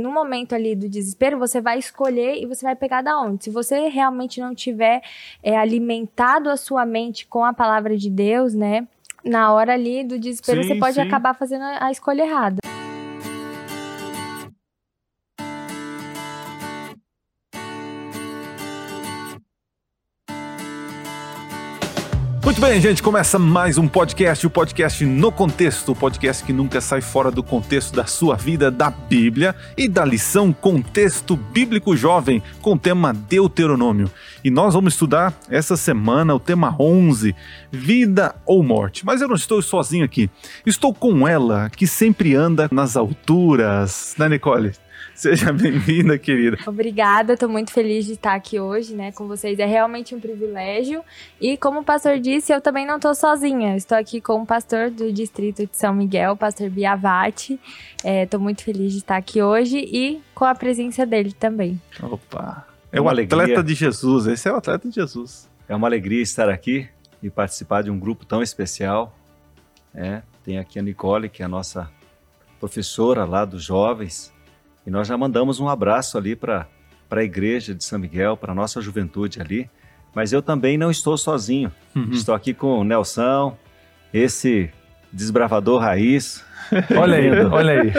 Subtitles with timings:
[0.00, 3.42] No momento ali do desespero, você vai escolher e você vai pegar da onde.
[3.42, 5.02] Se você realmente não tiver
[5.42, 8.86] é, alimentado a sua mente com a palavra de Deus, né?
[9.24, 11.00] Na hora ali do desespero, Sim, você pode sim.
[11.00, 12.67] acabar fazendo a escolha errada.
[22.58, 26.80] Muito bem, gente, começa mais um podcast, o podcast no contexto, o podcast que nunca
[26.80, 32.42] sai fora do contexto da sua vida, da Bíblia e da lição Contexto Bíblico Jovem,
[32.60, 34.10] com o tema Deuteronômio.
[34.42, 37.32] E nós vamos estudar essa semana o tema 11,
[37.70, 39.06] Vida ou Morte.
[39.06, 40.28] Mas eu não estou sozinho aqui,
[40.66, 44.72] estou com ela, que sempre anda nas alturas, né, Nicole?
[45.18, 46.56] Seja bem-vinda, querida.
[46.64, 49.58] Obrigada, tô muito feliz de estar aqui hoje, né, com vocês.
[49.58, 51.02] É realmente um privilégio.
[51.40, 53.76] E como o pastor disse, eu também não tô sozinha.
[53.76, 57.58] Estou aqui com o pastor do distrito de São Miguel, o pastor Biavati.
[58.04, 61.82] É, tô muito feliz de estar aqui hoje e com a presença dele também.
[62.00, 63.42] Opa, é Uma o alegria.
[63.42, 65.50] atleta de Jesus, esse é o atleta de Jesus.
[65.68, 66.88] É uma alegria estar aqui
[67.20, 69.12] e participar de um grupo tão especial.
[69.92, 71.90] É, tem aqui a Nicole, que é a nossa
[72.60, 74.32] professora lá dos jovens,
[74.88, 76.66] e nós já mandamos um abraço ali para
[77.10, 79.68] a igreja de São Miguel, para a nossa juventude ali.
[80.14, 81.70] Mas eu também não estou sozinho.
[81.94, 82.08] Uhum.
[82.10, 83.54] Estou aqui com o Nelson,
[84.14, 84.70] esse
[85.12, 86.42] desbravador raiz.
[86.96, 87.92] Olha aí, olha aí.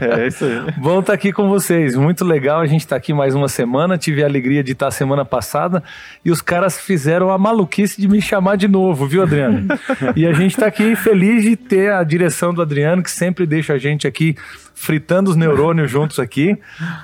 [0.00, 0.72] É isso aí.
[0.78, 1.94] Bom estar aqui com vocês.
[1.94, 3.98] Muito legal a gente estar aqui mais uma semana.
[3.98, 5.82] Tive a alegria de estar semana passada
[6.24, 9.68] e os caras fizeram a maluquice de me chamar de novo, viu, Adriano?
[10.16, 13.74] e a gente está aqui feliz de ter a direção do Adriano, que sempre deixa
[13.74, 14.34] a gente aqui
[14.76, 16.56] fritando os neurônios juntos aqui.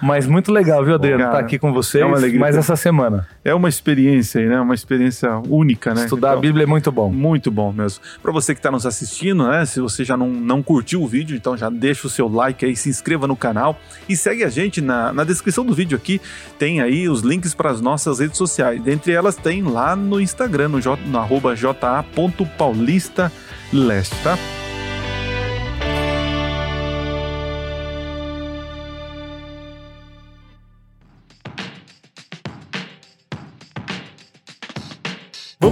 [0.02, 1.24] Mas muito legal, viu, Adriano?
[1.24, 2.38] Estar aqui com vocês é uma alegria.
[2.38, 3.26] mais essa semana.
[3.42, 4.60] É uma experiência aí, né?
[4.60, 6.04] Uma experiência única, né?
[6.04, 7.10] Estudar Então, a Bíblia é muito bom.
[7.10, 8.04] Muito bom mesmo.
[8.22, 9.64] Para você que está nos assistindo, né?
[9.64, 12.76] Se você já não, não curtiu o vídeo, então já deixa o seu like aí,
[12.76, 16.20] se inscreva no canal e segue a gente na, na descrição do vídeo aqui.
[16.58, 18.82] Tem aí os links para as nossas redes sociais.
[18.82, 24.38] Dentre elas tem lá no Instagram, no, J, no arroba ja.paulistaleste, tá?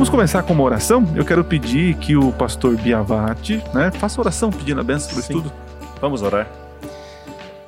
[0.01, 1.05] Vamos começar com uma oração?
[1.15, 5.37] Eu quero pedir que o pastor Biavati, né, faça oração pedindo a benção para Sim.
[5.37, 5.53] estudo.
[6.01, 6.51] Vamos orar.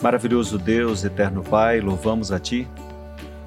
[0.00, 2.66] Maravilhoso Deus, eterno Pai, louvamos a Ti,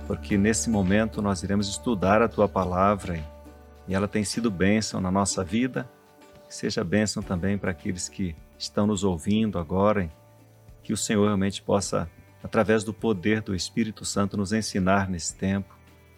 [0.06, 3.20] porque nesse momento nós iremos estudar a Tua palavra
[3.88, 5.90] e ela tem sido bênção na nossa vida,
[6.48, 10.12] que seja bênção também para aqueles que estão nos ouvindo agora,
[10.84, 12.08] que o Senhor realmente possa,
[12.44, 15.75] através do poder do Espírito Santo, nos ensinar nesse tempo.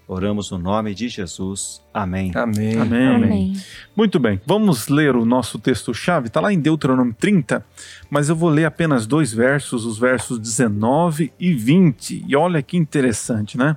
[0.08, 1.82] Oramos no nome de Jesus.
[1.94, 2.32] Amém.
[2.34, 2.78] Amém.
[2.78, 3.08] Amém.
[3.08, 3.54] Amém.
[3.96, 6.28] Muito bem, vamos ler o nosso texto-chave.
[6.28, 7.66] Está lá em Deuteronômio 30,
[8.10, 12.24] mas eu vou ler apenas dois versos, os versos 19 e 20.
[12.26, 13.76] E olha que interessante, né?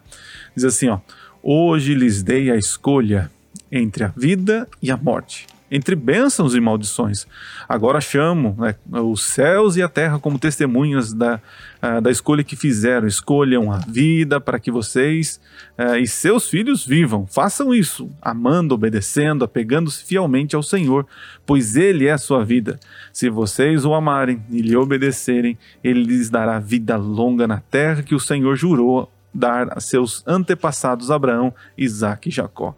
[0.55, 1.01] Diz assim: ó,
[1.43, 3.31] Hoje lhes dei a escolha
[3.73, 7.27] entre a vida e a morte, entre bênçãos e maldições.
[7.69, 11.41] Agora chamo né, os céus e a terra como testemunhas da,
[11.81, 13.07] ah, da escolha que fizeram.
[13.07, 15.41] Escolham a vida para que vocês
[15.79, 17.27] ah, e seus filhos vivam.
[17.27, 21.07] Façam isso, amando, obedecendo, apegando-se fielmente ao Senhor,
[21.47, 22.81] pois Ele é a sua vida.
[23.13, 28.15] Se vocês o amarem e lhe obedecerem, Ele lhes dará vida longa na terra que
[28.15, 32.77] o Senhor jurou dar a seus antepassados Abraão, Isaac e Jacó.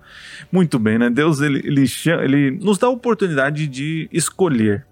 [0.50, 1.10] Muito bem, né?
[1.10, 1.84] Deus ele, ele,
[2.22, 4.84] ele nos dá a oportunidade de escolher.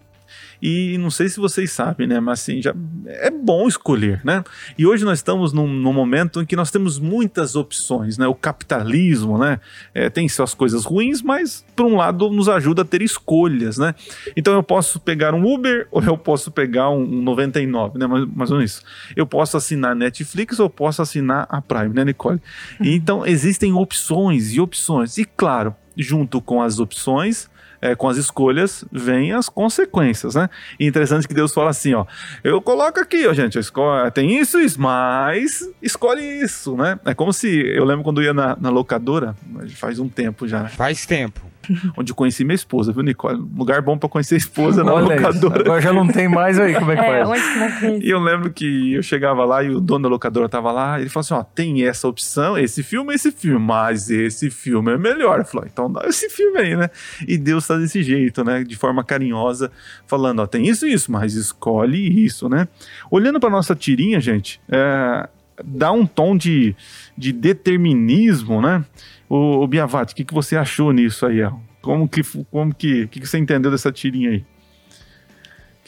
[0.62, 2.20] E não sei se vocês sabem, né?
[2.20, 2.74] Mas assim, já
[3.06, 4.44] é bom escolher, né?
[4.76, 8.26] E hoje nós estamos num, num momento em que nós temos muitas opções, né?
[8.26, 9.58] O capitalismo, né?
[9.94, 13.94] É, tem suas coisas ruins, mas por um lado nos ajuda a ter escolhas, né?
[14.36, 18.06] Então eu posso pegar um Uber ou eu posso pegar um, um 99, né?
[18.06, 18.82] Mais, mais ou menos isso.
[19.16, 22.40] Eu posso assinar Netflix ou posso assinar a Prime, né, Nicole?
[23.00, 25.16] Então existem opções e opções.
[25.16, 27.48] E claro, junto com as opções,
[27.82, 30.48] é, com as escolhas, vêm as consequências, né?
[30.78, 32.04] E interessante que Deus fala assim, ó,
[32.44, 36.98] eu coloco aqui, ó, gente, eu esco- tem isso, isso, mas escolhe isso, né?
[37.04, 39.34] É como se, eu lembro quando eu ia na, na locadora,
[39.76, 41.49] faz um tempo já, Faz tempo.
[41.96, 43.38] onde eu conheci minha esposa, viu, Nicole?
[43.56, 45.22] Lugar bom pra conhecer a esposa na Olha isso.
[45.26, 45.60] locadora.
[45.62, 47.28] Agora já não tem mais aí, como é que É, faz?
[47.28, 48.06] onde que vai conhecer?
[48.06, 51.08] E eu lembro que eu chegava lá e o dono da locadora tava lá, ele
[51.08, 55.40] falou assim: ó, tem essa opção, esse filme, esse filme, mas esse filme é melhor.
[55.40, 56.88] Eu falei, então dá esse filme aí, né?
[57.26, 58.64] E Deus tá desse jeito, né?
[58.64, 59.70] De forma carinhosa,
[60.06, 62.66] falando, ó, tem isso e isso, mas escolhe isso, né?
[63.10, 65.28] Olhando pra nossa tirinha, gente, é,
[65.64, 66.74] dá um tom de,
[67.16, 68.84] de determinismo, né?
[69.30, 71.52] O, o Biavati, o que, que você achou nisso aí, ó?
[71.80, 74.44] Como que, como que, o que, que você entendeu dessa tirinha aí?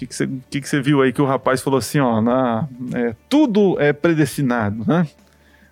[0.02, 2.68] que, que, você, que, que você viu aí que o rapaz falou assim, ó, na,
[2.94, 5.06] é, tudo é predestinado, né?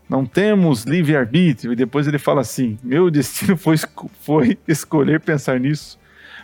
[0.09, 1.73] Não temos livre-arbítrio.
[1.73, 3.77] E depois ele fala assim: meu destino foi,
[4.21, 5.99] foi escolher pensar nisso,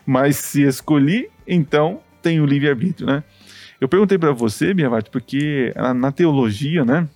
[0.04, 3.22] mas se escolhi, então tenho livre-arbítrio, né?
[3.80, 7.06] Eu perguntei para você, Biavati, porque na teologia, né?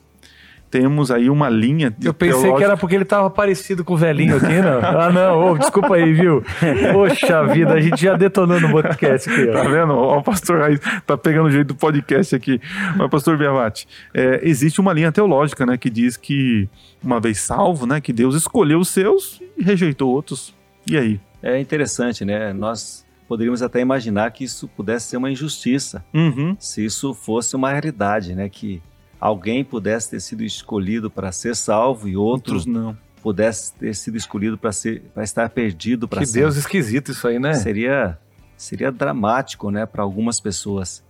[0.70, 1.94] Temos aí uma linha.
[2.02, 2.58] Eu pensei teológica.
[2.58, 4.78] que era porque ele estava parecido com o velhinho aqui, não.
[5.00, 6.44] Ah, não, oh, desculpa aí, viu?
[6.92, 9.48] Poxa vida, a gente já detonou no podcast aqui.
[9.48, 9.52] Ó.
[9.52, 9.92] Tá vendo?
[9.92, 12.60] Ó, o pastor Raiz tá pegando o jeito do podcast aqui.
[12.96, 16.68] Mas, pastor Biavati, é, existe uma linha teológica, né, que diz que,
[17.02, 20.54] uma vez salvo, né, que Deus escolheu os seus e rejeitou outros.
[20.86, 21.20] E aí?
[21.42, 22.52] É interessante, né?
[22.52, 26.56] Nós poderíamos até imaginar que isso pudesse ser uma injustiça, uhum.
[26.58, 28.48] se isso fosse uma realidade, né?
[28.48, 28.82] Que
[29.20, 32.96] alguém pudesse ter sido escolhido para ser salvo e outros não.
[33.22, 37.38] Pudesse ter sido escolhido para ser para estar perdido para que Deus esquisito isso aí
[37.38, 37.52] né?
[37.52, 38.18] Seria
[38.56, 41.04] seria dramático né para algumas pessoas.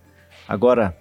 [0.45, 0.97] Agora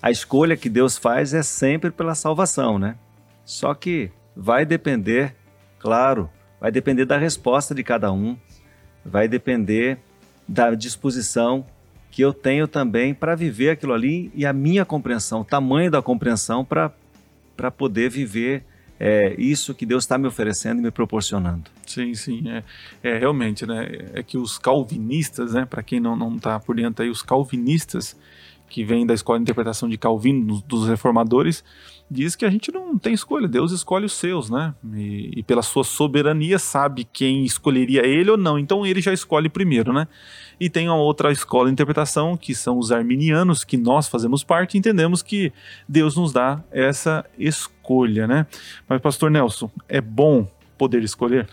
[0.00, 2.96] a escolha que Deus faz é sempre pela salvação né?
[3.44, 5.34] Só que vai depender
[5.80, 6.30] claro
[6.60, 8.36] vai depender da resposta de cada um
[9.04, 9.98] vai depender
[10.46, 11.66] da disposição
[12.12, 16.02] que eu tenho também para viver aquilo ali e a minha compreensão, o tamanho da
[16.02, 18.64] compreensão para poder viver
[19.00, 21.64] é, isso que Deus está me oferecendo e me proporcionando.
[21.86, 22.62] Sim, sim, é,
[23.02, 24.10] é realmente, né?
[24.12, 25.64] É que os calvinistas, né?
[25.64, 28.14] Para quem não não está por dentro aí, os calvinistas
[28.68, 31.64] que vêm da escola de interpretação de Calvino, dos reformadores,
[32.12, 34.74] diz que a gente não tem escolha, Deus escolhe os seus, né?
[34.94, 39.48] E, e, pela sua soberania sabe quem escolheria ele ou não, então ele já escolhe
[39.48, 40.06] primeiro, né?
[40.60, 44.74] E tem uma outra escola de interpretação, que são os arminianos, que nós fazemos parte,
[44.74, 45.52] e entendemos que
[45.88, 48.46] Deus nos dá essa escolha, né?
[48.88, 50.46] Mas, pastor Nelson, é bom
[50.78, 51.48] poder escolher?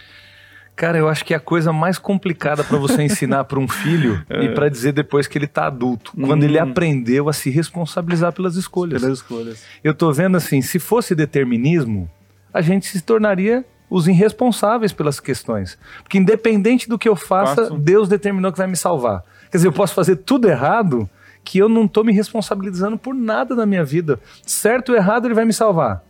[0.79, 4.23] Cara, eu acho que é a coisa mais complicada para você ensinar para um filho
[4.31, 4.45] é.
[4.45, 6.25] e para dizer depois que ele está adulto, hum.
[6.25, 6.63] quando ele hum.
[6.63, 9.01] aprendeu a se responsabilizar pelas escolhas.
[9.01, 9.61] Pelas escolhas.
[9.83, 12.09] Eu tô vendo assim, se fosse determinismo,
[12.53, 15.77] a gente se tornaria os irresponsáveis pelas questões.
[16.01, 17.77] Porque independente do que eu faça, Faço.
[17.77, 19.25] Deus determinou que vai me salvar.
[19.51, 21.09] Quer dizer, eu posso fazer tudo errado
[21.43, 24.17] que eu não estou me responsabilizando por nada na minha vida.
[24.45, 26.05] Certo ou errado, ele vai me salvar.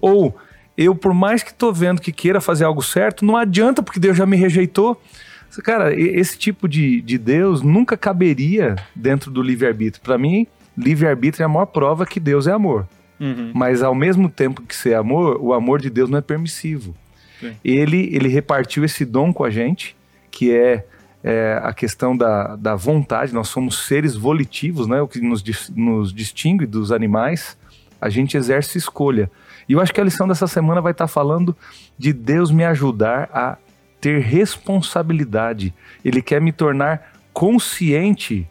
[0.00, 0.34] Ou
[0.76, 4.16] eu, por mais que estou vendo que queira fazer algo certo, não adianta porque Deus
[4.16, 5.00] já me rejeitou.
[5.62, 10.02] Cara, esse tipo de, de Deus nunca caberia dentro do livre-arbítrio.
[10.02, 12.88] Para mim, livre-arbítrio é a maior prova que Deus é amor.
[13.20, 13.52] Uhum.
[13.54, 16.94] Mas ao mesmo tempo que ser amor, o amor de Deus não é permissivo.
[17.64, 19.94] Ele, ele repartiu esse dom com a gente,
[20.30, 20.84] que é,
[21.22, 23.34] é, a questão da, da vontade.
[23.34, 25.00] Nós somos seres volitivos, né?
[25.02, 25.42] o que nos,
[25.74, 27.56] nos distingue dos animais.
[28.00, 29.30] A gente exerce escolha.
[29.68, 31.56] E eu acho que a lição dessa semana vai estar falando
[31.98, 33.56] de Deus me ajudar a
[34.00, 35.72] ter responsabilidade.
[36.04, 38.48] Ele quer me tornar consciente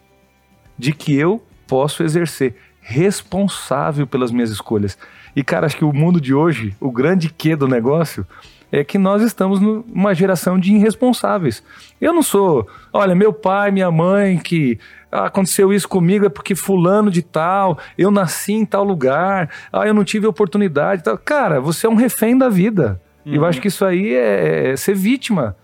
[0.78, 4.98] de que eu posso exercer responsável pelas minhas escolhas.
[5.36, 8.28] E cara, acho que o mundo de hoje, o grande que do negócio
[8.72, 11.64] é que nós estamos numa geração de irresponsáveis.
[12.02, 14.80] Eu não sou, olha, meu pai, minha mãe, que
[15.14, 19.94] aconteceu isso comigo é porque fulano de tal, eu nasci em tal lugar, ah, eu
[19.94, 21.04] não tive oportunidade.
[21.04, 21.18] Tal.
[21.18, 23.00] Cara, você é um refém da vida.
[23.26, 23.36] Uhum.
[23.36, 25.56] Eu acho que isso aí é, é ser vítima,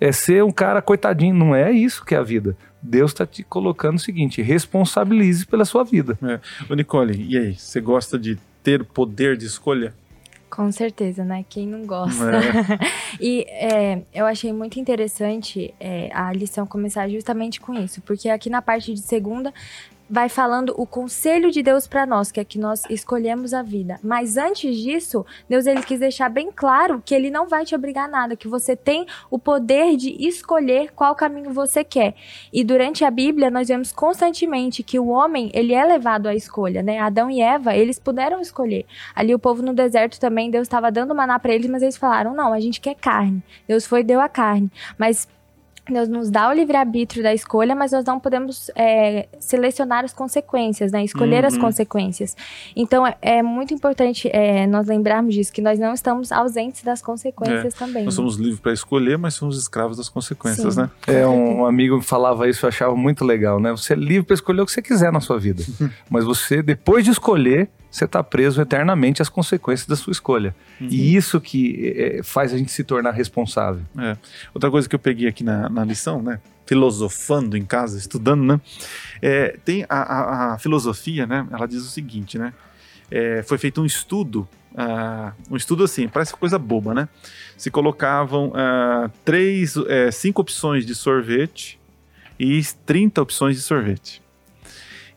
[0.00, 1.34] é ser um cara coitadinho.
[1.34, 2.56] Não é isso que é a vida.
[2.80, 6.18] Deus está te colocando o seguinte: responsabilize pela sua vida.
[6.22, 6.38] É.
[6.70, 7.54] Ô Nicole, e aí?
[7.54, 9.94] Você gosta de ter poder de escolha?
[10.50, 11.44] Com certeza, né?
[11.48, 12.24] Quem não gosta.
[12.24, 12.78] É.
[13.20, 18.48] e é, eu achei muito interessante é, a lição começar justamente com isso, porque aqui
[18.48, 19.52] na parte de segunda
[20.08, 23.98] vai falando o conselho de Deus para nós, que é que nós escolhemos a vida.
[24.02, 28.06] Mas antes disso, Deus ele quis deixar bem claro que ele não vai te obrigar
[28.06, 32.14] a nada, que você tem o poder de escolher qual caminho você quer.
[32.52, 36.82] E durante a Bíblia nós vemos constantemente que o homem, ele é levado à escolha,
[36.82, 36.98] né?
[36.98, 38.86] Adão e Eva, eles puderam escolher.
[39.14, 42.34] Ali o povo no deserto também, Deus estava dando maná para eles, mas eles falaram:
[42.34, 43.42] "Não, a gente quer carne".
[43.66, 44.70] Deus foi deu a carne.
[44.96, 45.28] Mas
[45.94, 50.92] Deus nos dá o livre-arbítrio da escolha, mas nós não podemos é, selecionar as consequências,
[50.92, 51.04] né?
[51.04, 51.48] Escolher uhum.
[51.48, 52.36] as consequências.
[52.74, 57.02] Então, é, é muito importante é, nós lembrarmos disso, que nós não estamos ausentes das
[57.02, 58.04] consequências é, também.
[58.04, 60.82] Nós somos livres para escolher, mas somos escravos das consequências, Sim.
[60.82, 60.90] né?
[61.06, 63.70] É, um amigo falava isso, eu achava muito legal, né?
[63.70, 65.62] Você é livre para escolher o que você quiser na sua vida.
[66.10, 70.54] mas você, depois de escolher, você está preso eternamente às consequências da sua escolha.
[70.80, 70.88] Uhum.
[70.90, 73.82] E isso que é, faz a gente se tornar responsável.
[73.98, 74.16] É.
[74.54, 76.40] Outra coisa que eu peguei aqui na, na lição, né?
[76.66, 78.60] Filosofando em casa, estudando, né?
[79.22, 81.46] É, tem a, a, a, filosofia, né?
[81.50, 82.52] Ela diz o seguinte, né?
[83.10, 87.08] É, foi feito um estudo, uh, um estudo assim, parece coisa boba, né?
[87.56, 91.80] Se colocavam uh, três, é, cinco opções de sorvete
[92.38, 94.22] e 30 opções de sorvete.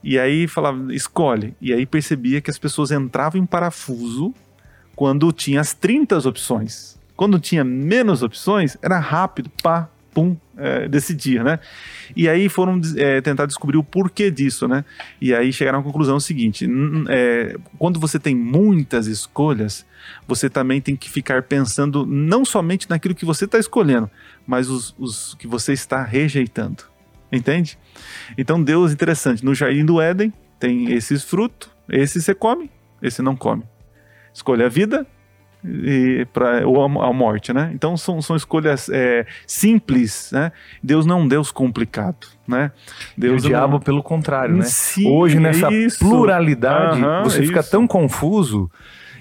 [0.03, 1.55] E aí falava, escolhe.
[1.62, 4.34] E aí percebia que as pessoas entravam em parafuso
[4.96, 7.00] quando tinha as 30 opções.
[7.15, 11.60] Quando tinha menos opções, era rápido, pá, pum, é, decidia, né?
[12.15, 14.84] E aí foram é, tentar descobrir o porquê disso, né?
[15.20, 16.67] E aí chegaram à conclusão seguinte:
[17.10, 19.86] é, quando você tem muitas escolhas,
[20.27, 24.10] você também tem que ficar pensando não somente naquilo que você está escolhendo,
[24.46, 26.91] mas os, os que você está rejeitando.
[27.32, 27.78] Entende?
[28.38, 32.70] Então Deus, interessante, no jardim do Éden tem esses frutos, esse você come,
[33.02, 33.64] esse não come.
[34.34, 35.08] Escolha a vida,
[35.64, 37.72] e para ou a, morte, né?
[37.74, 40.52] Então são, são escolhas é, simples, né?
[40.82, 42.72] Deus não é um Deus complicado, né?
[43.16, 44.64] Deus e o diabo pelo contrário, né?
[44.64, 46.00] Sim, Hoje nessa isso.
[46.00, 48.70] pluralidade você fica tão confuso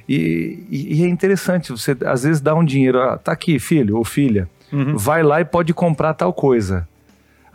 [0.08, 3.96] e, e, e, é interessante você às vezes dá um dinheiro, ah, tá aqui filho
[3.96, 4.96] ou filha, uhum.
[4.96, 6.88] vai lá e pode comprar tal coisa.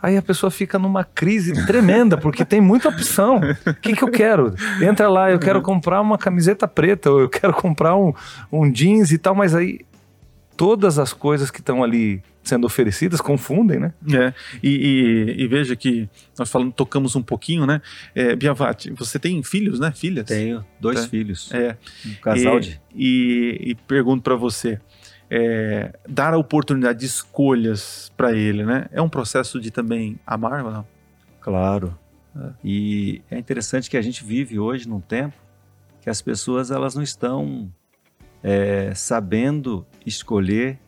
[0.06, 3.40] Aí a pessoa fica numa crise tremenda, porque tem muita opção.
[3.66, 4.54] O que, que eu quero?
[4.80, 8.14] Entra lá, eu quero comprar uma camiseta preta, ou eu quero comprar um,
[8.52, 9.80] um jeans e tal, mas aí
[10.56, 13.92] todas as coisas que estão ali sendo oferecidas confundem, né?
[14.14, 14.32] É,
[14.62, 16.08] e, e, e, veja que
[16.38, 17.82] nós falamos, tocamos um pouquinho, né?
[18.14, 19.90] É, Biavati, você tem filhos, né?
[19.90, 20.24] Filhas?
[20.26, 21.08] Tenho, dois é.
[21.08, 21.50] filhos.
[21.52, 21.76] É.
[22.06, 22.80] Um casal e, de...
[22.94, 24.80] E, e pergunto para você,
[25.30, 28.86] é, dar a oportunidade de escolhas para ele, né?
[28.92, 30.86] É um processo de também amar não?
[31.40, 31.98] Claro.
[32.36, 32.50] É.
[32.64, 35.36] E é interessante que a gente vive hoje num tempo
[36.00, 37.70] que as pessoas elas não estão
[38.42, 40.78] é, sabendo escolher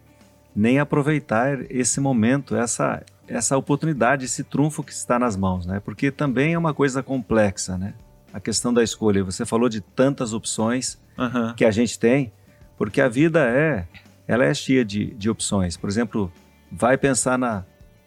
[0.54, 5.80] nem aproveitar esse momento, essa essa oportunidade, esse trunfo que está nas mãos, né?
[5.80, 7.92] Porque também é uma coisa complexa, né?
[8.33, 9.23] A questão da escolha.
[9.23, 11.54] Você falou de tantas opções uhum.
[11.54, 12.33] que a gente tem,
[12.78, 13.87] porque a vida é
[14.29, 15.77] ela é cheia de, de opções.
[15.77, 16.31] Por exemplo,
[16.71, 17.65] vai pensar na,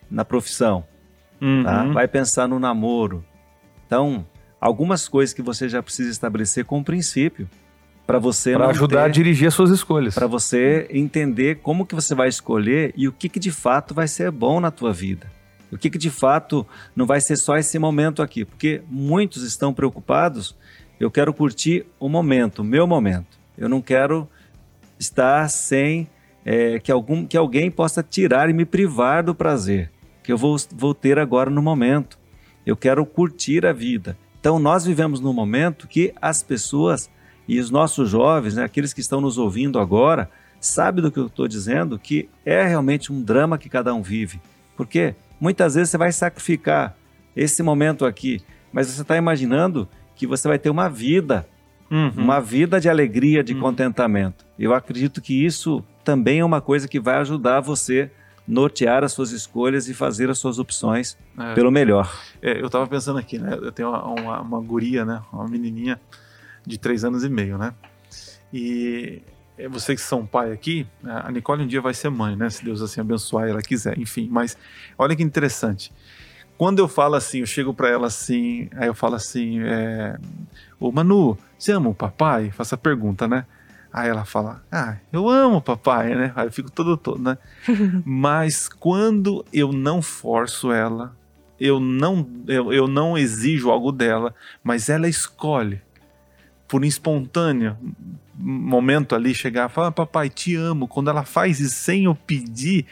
[0.09, 0.85] na profissão,
[1.41, 1.63] uhum.
[1.63, 1.85] tá?
[1.85, 3.25] vai pensar no namoro.
[3.87, 4.25] Então,
[4.59, 7.49] algumas coisas que você já precisa estabelecer com princípio
[8.05, 11.95] para você para ajudar ter, a dirigir as suas escolhas para você entender como que
[11.95, 15.31] você vai escolher e o que, que de fato vai ser bom na tua vida
[15.71, 19.73] o que, que de fato não vai ser só esse momento aqui porque muitos estão
[19.73, 20.57] preocupados
[20.99, 24.27] eu quero curtir o momento o meu momento eu não quero
[25.01, 26.07] estar sem
[26.45, 29.91] é, que, algum, que alguém possa tirar e me privar do prazer
[30.23, 32.17] que eu vou, vou ter agora no momento.
[32.65, 34.17] Eu quero curtir a vida.
[34.39, 37.09] Então, nós vivemos num momento que as pessoas
[37.47, 40.29] e os nossos jovens, né, aqueles que estão nos ouvindo agora,
[40.59, 44.39] sabem do que eu estou dizendo, que é realmente um drama que cada um vive.
[44.77, 46.95] Porque muitas vezes você vai sacrificar
[47.35, 48.41] esse momento aqui,
[48.71, 51.47] mas você está imaginando que você vai ter uma vida
[51.91, 52.11] Uhum.
[52.15, 53.59] Uma vida de alegria, de uhum.
[53.59, 54.45] contentamento.
[54.57, 58.09] Eu acredito que isso também é uma coisa que vai ajudar você
[58.47, 61.53] nortear as suas escolhas e fazer as suas opções é.
[61.53, 62.11] pelo melhor.
[62.41, 63.57] É, eu estava pensando aqui, né?
[63.61, 65.21] Eu tenho uma, uma, uma, guria, né?
[65.31, 65.99] Uma menininha
[66.65, 67.73] de três anos e meio, né?
[68.53, 69.21] E
[69.57, 72.49] é, vocês que são pai aqui, a Nicole um dia vai ser mãe, né?
[72.49, 73.97] Se Deus assim abençoar ela quiser.
[73.99, 74.57] Enfim, mas
[74.97, 75.91] olha que interessante.
[76.61, 80.15] Quando eu falo assim, eu chego para ela assim, aí eu falo assim, é,
[80.79, 82.51] ô Manu, você ama o papai?
[82.51, 83.47] Faço a pergunta, né?
[83.91, 86.31] Aí ela fala, ah, eu amo o papai, né?
[86.35, 87.35] Aí eu fico todo todo, né?
[88.05, 91.17] Mas quando eu não forço ela,
[91.59, 95.81] eu não, eu, eu não exijo algo dela, mas ela escolhe
[96.67, 97.75] por um espontâneo
[98.35, 100.87] momento ali chegar e falar, papai, te amo.
[100.87, 102.85] Quando ela faz isso sem eu pedir,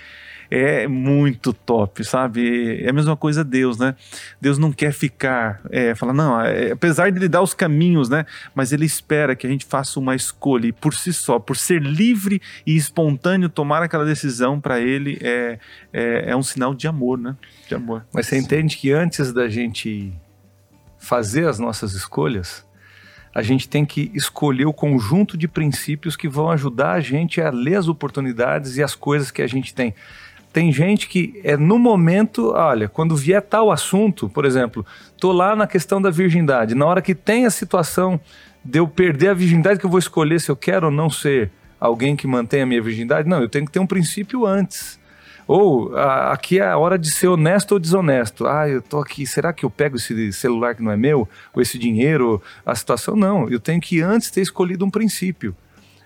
[0.50, 2.82] é muito top, sabe?
[2.84, 3.96] É a mesma coisa Deus, né?
[4.41, 8.25] Deus não quer ficar, é, falar, não, é, apesar de ele dar os caminhos, né?
[8.56, 11.82] Mas ele espera que a gente faça uma escolha e por si só, por ser
[11.82, 15.60] livre e espontâneo tomar aquela decisão para ele é,
[15.94, 17.36] é, é um sinal de amor, né?
[17.68, 18.06] De amor.
[18.12, 20.12] Mas você entende que antes da gente
[20.98, 22.65] fazer as nossas escolhas,
[23.34, 27.50] a gente tem que escolher o conjunto de princípios que vão ajudar a gente a
[27.51, 29.94] ler as oportunidades e as coisas que a gente tem.
[30.51, 34.86] Tem gente que é no momento, olha, quando vier tal assunto, por exemplo,
[35.20, 38.20] tô lá na questão da virgindade, na hora que tem a situação
[38.63, 41.51] de eu perder a virgindade, que eu vou escolher se eu quero ou não ser
[41.79, 45.00] alguém que mantém a minha virgindade, não, eu tenho que ter um princípio antes.
[45.48, 48.46] Ou a, aqui é a hora de ser honesto ou desonesto.
[48.46, 51.27] Ah, eu tô aqui, será que eu pego esse celular que não é meu?
[51.56, 52.39] Ou esse dinheiro?
[52.63, 53.50] A situação, não.
[53.50, 55.56] Eu tenho que antes ter escolhido um princípio.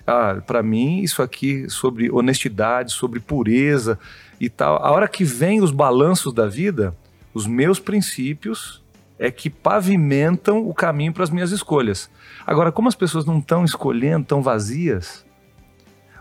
[0.07, 3.99] Ah, para mim, isso aqui sobre honestidade, sobre pureza,
[4.43, 4.75] e tal.
[4.83, 6.93] A hora que vem os balanços da vida,
[7.33, 8.83] os meus princípios
[9.17, 12.09] é que pavimentam o caminho para as minhas escolhas.
[12.45, 15.25] Agora, como as pessoas não estão escolhendo, tão vazias,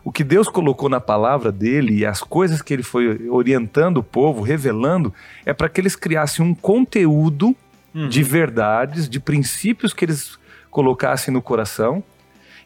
[0.05, 4.05] o que Deus colocou na palavra dele e as coisas que ele foi orientando o
[4.05, 5.13] povo, revelando,
[5.45, 7.57] é para que eles criassem um conteúdo
[7.93, 8.09] uhum.
[8.09, 10.39] de verdades, de princípios que eles
[10.71, 12.05] colocassem no coração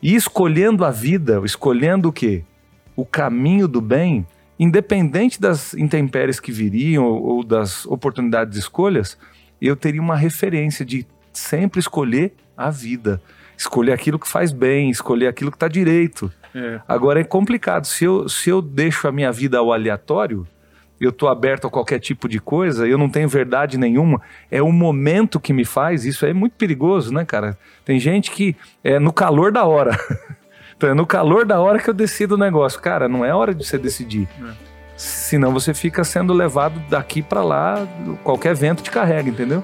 [0.03, 2.45] e escolhendo a vida, escolhendo o quê?
[2.95, 4.27] O caminho do bem,
[4.59, 9.19] independente das intempéries que viriam ou, ou das oportunidades de escolhas,
[9.61, 13.21] eu teria uma referência de sempre escolher a vida,
[13.57, 16.33] escolher aquilo que faz bem, escolher aquilo que está direito.
[16.55, 16.81] É.
[16.89, 17.87] Agora é complicado.
[17.87, 20.47] Se eu, se eu deixo a minha vida ao aleatório,
[21.01, 24.21] eu estou aberto a qualquer tipo de coisa, eu não tenho verdade nenhuma,
[24.51, 27.59] é o momento que me faz, isso é muito perigoso, né, cara?
[27.85, 29.97] Tem gente que é no calor da hora.
[30.77, 32.81] então é no calor da hora que eu decido o negócio.
[32.81, 34.29] Cara, não é hora de você decidir.
[34.43, 34.53] É.
[34.97, 37.87] Senão você fica sendo levado daqui para lá,
[38.23, 39.63] qualquer vento te carrega, entendeu?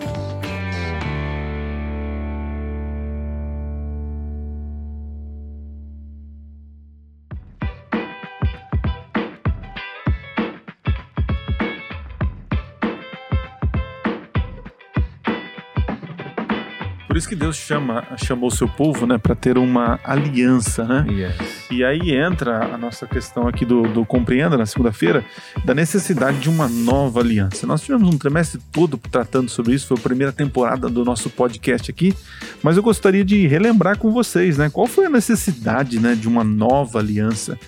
[17.32, 21.06] Que Deus chama, chamou o seu povo, né, para ter uma aliança, né?
[21.08, 21.66] Yes.
[21.70, 25.24] E aí entra a nossa questão aqui do, do Compreenda na segunda-feira,
[25.64, 27.66] da necessidade de uma nova aliança.
[27.66, 31.90] Nós tivemos um trimestre todo tratando sobre isso, foi a primeira temporada do nosso podcast
[31.90, 32.14] aqui,
[32.62, 36.44] mas eu gostaria de relembrar com vocês, né, qual foi a necessidade, né, de uma
[36.44, 37.58] nova aliança.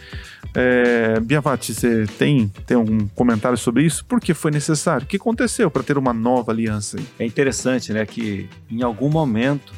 [0.54, 4.04] É, Biavati, você tem, tem algum comentário sobre isso?
[4.04, 5.04] Por que foi necessário?
[5.04, 6.96] O que aconteceu para ter uma nova aliança?
[7.18, 9.72] É interessante, né, que em algum momento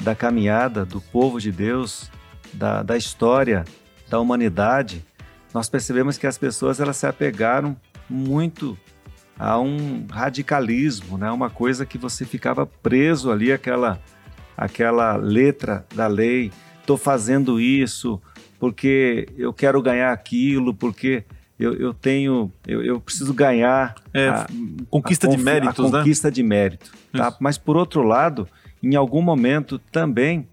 [0.00, 2.10] da caminhada do povo de Deus,
[2.52, 3.64] da, da história
[4.08, 5.04] da humanidade,
[5.52, 7.76] nós percebemos que as pessoas elas se apegaram
[8.08, 8.78] muito
[9.38, 11.30] a um radicalismo, né?
[11.30, 14.00] Uma coisa que você ficava preso ali aquela
[14.56, 18.20] aquela letra da lei, estou fazendo isso,
[18.58, 21.24] porque eu quero ganhar aquilo, porque
[21.58, 23.94] eu, eu tenho, eu, eu, preciso ganhar.
[24.12, 24.46] É, a,
[24.90, 25.98] conquista a de méritos, a né?
[25.98, 26.90] conquista de mérito.
[27.12, 27.36] Tá?
[27.40, 28.48] Mas por outro lado,
[28.82, 30.46] em algum momento também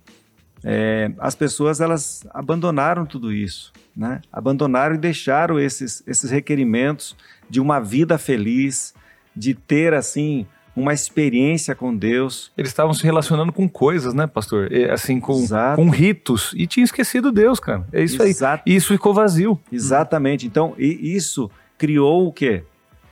[0.68, 4.20] é, as pessoas elas abandonaram tudo isso, né?
[4.34, 7.16] Abandonaram e deixaram esses, esses requerimentos
[7.48, 8.96] de uma vida feliz,
[9.36, 12.52] de ter assim uma experiência com Deus.
[12.58, 14.70] Eles estavam se relacionando com coisas, né, pastor?
[14.92, 16.54] Assim, com, com ritos.
[16.56, 17.88] E tinham esquecido Deus, cara.
[17.94, 18.64] É isso Exato.
[18.66, 18.74] aí.
[18.74, 19.60] E isso ficou vazio.
[19.72, 20.46] Exatamente.
[20.46, 22.64] Então, isso criou o quê?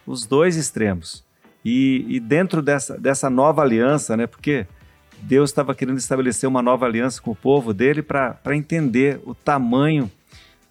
[0.05, 1.23] Os dois extremos.
[1.63, 4.27] E, e dentro dessa, dessa nova aliança, né?
[4.27, 4.67] Porque
[5.21, 10.11] Deus estava querendo estabelecer uma nova aliança com o povo dele para entender o tamanho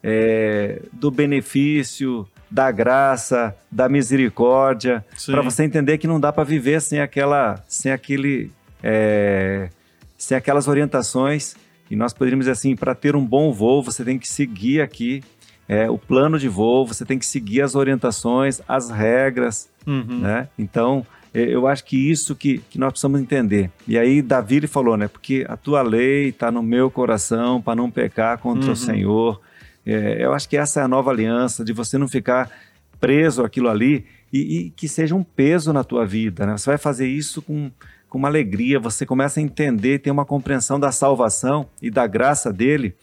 [0.03, 6.83] é, do benefício, da graça, da misericórdia, para você entender que não dá para viver
[6.83, 9.71] sem aquela, sem aquele, é,
[10.19, 11.57] sem aquelas orientações.
[11.91, 15.23] E nós poderíamos dizer assim, para ter um bom voo, você tem que seguir aqui
[15.67, 20.21] é, o plano de voo, você tem que seguir as orientações, as regras, uhum.
[20.21, 20.49] né?
[20.59, 23.71] Então, eu acho que isso que, que nós precisamos entender.
[23.89, 25.09] E aí Davi ele falou, né?
[25.09, 28.73] Porque a tua lei está no meu coração para não pecar contra uhum.
[28.73, 29.41] o Senhor.
[29.85, 32.51] É, eu acho que essa é a nova aliança, de você não ficar
[33.01, 36.47] preso àquilo ali e, e, que seja um peso na tua vida.
[36.47, 36.57] Né?
[36.57, 37.71] Você vai fazer isso com,
[38.09, 42.53] com uma alegria, você começa a entender, ter uma compreensão da salvação e da graça
[42.53, 42.95] dele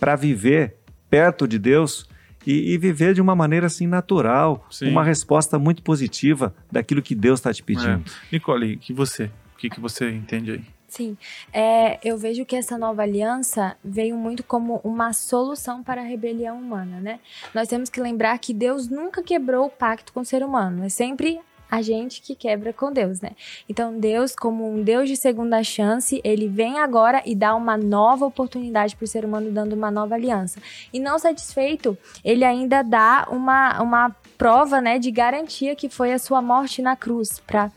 [0.00, 0.76] para viver
[1.10, 2.08] perto de Deus
[2.46, 4.88] e, e, viver de uma maneira assim natural, Sim.
[4.88, 8.02] uma resposta muito positiva daquilo que Deus está te pedindo.
[8.04, 8.32] É.
[8.32, 10.64] Nicole, que você, o que, que você entende aí?
[10.92, 11.16] Sim,
[11.54, 16.58] é, eu vejo que essa nova aliança veio muito como uma solução para a rebelião
[16.58, 17.18] humana, né?
[17.54, 20.90] Nós temos que lembrar que Deus nunca quebrou o pacto com o ser humano, é
[20.90, 23.30] sempre a gente que quebra com Deus, né?
[23.66, 28.26] Então, Deus, como um Deus de segunda chance, ele vem agora e dá uma nova
[28.26, 30.60] oportunidade para o ser humano, dando uma nova aliança.
[30.92, 36.18] E não satisfeito, ele ainda dá uma, uma prova, né, de garantia que foi a
[36.18, 37.72] sua morte na cruz, para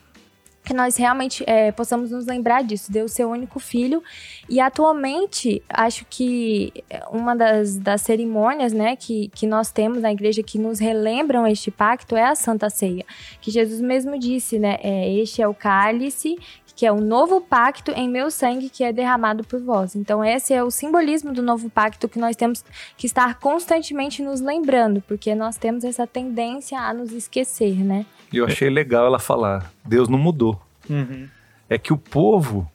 [0.66, 4.04] que nós realmente é, possamos nos lembrar disso, deu o seu único filho.
[4.50, 6.74] E atualmente, acho que
[7.12, 11.72] uma das, das cerimônias né, que, que nós temos na igreja que nos relembram este
[11.72, 13.06] pacto é a Santa Ceia.
[13.40, 14.78] Que Jesus mesmo disse, né?
[14.82, 16.36] É, este é o cálice
[16.76, 19.96] que é o novo pacto em meu sangue que é derramado por vós.
[19.96, 22.64] Então, esse é o simbolismo do novo pacto que nós temos
[22.98, 28.06] que estar constantemente nos lembrando, porque nós temos essa tendência a nos esquecer, né?
[28.32, 30.62] E eu achei legal ela falar: Deus não mudou.
[30.90, 31.28] Uhum.
[31.70, 32.70] É que o povo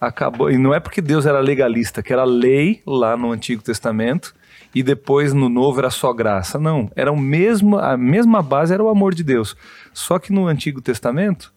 [0.00, 0.50] acabou.
[0.50, 4.34] E não é porque Deus era legalista, que era lei lá no Antigo Testamento
[4.74, 6.58] e depois no Novo era só graça.
[6.58, 9.56] Não, era o mesmo, a mesma base era o amor de Deus.
[9.92, 11.52] Só que no Antigo Testamento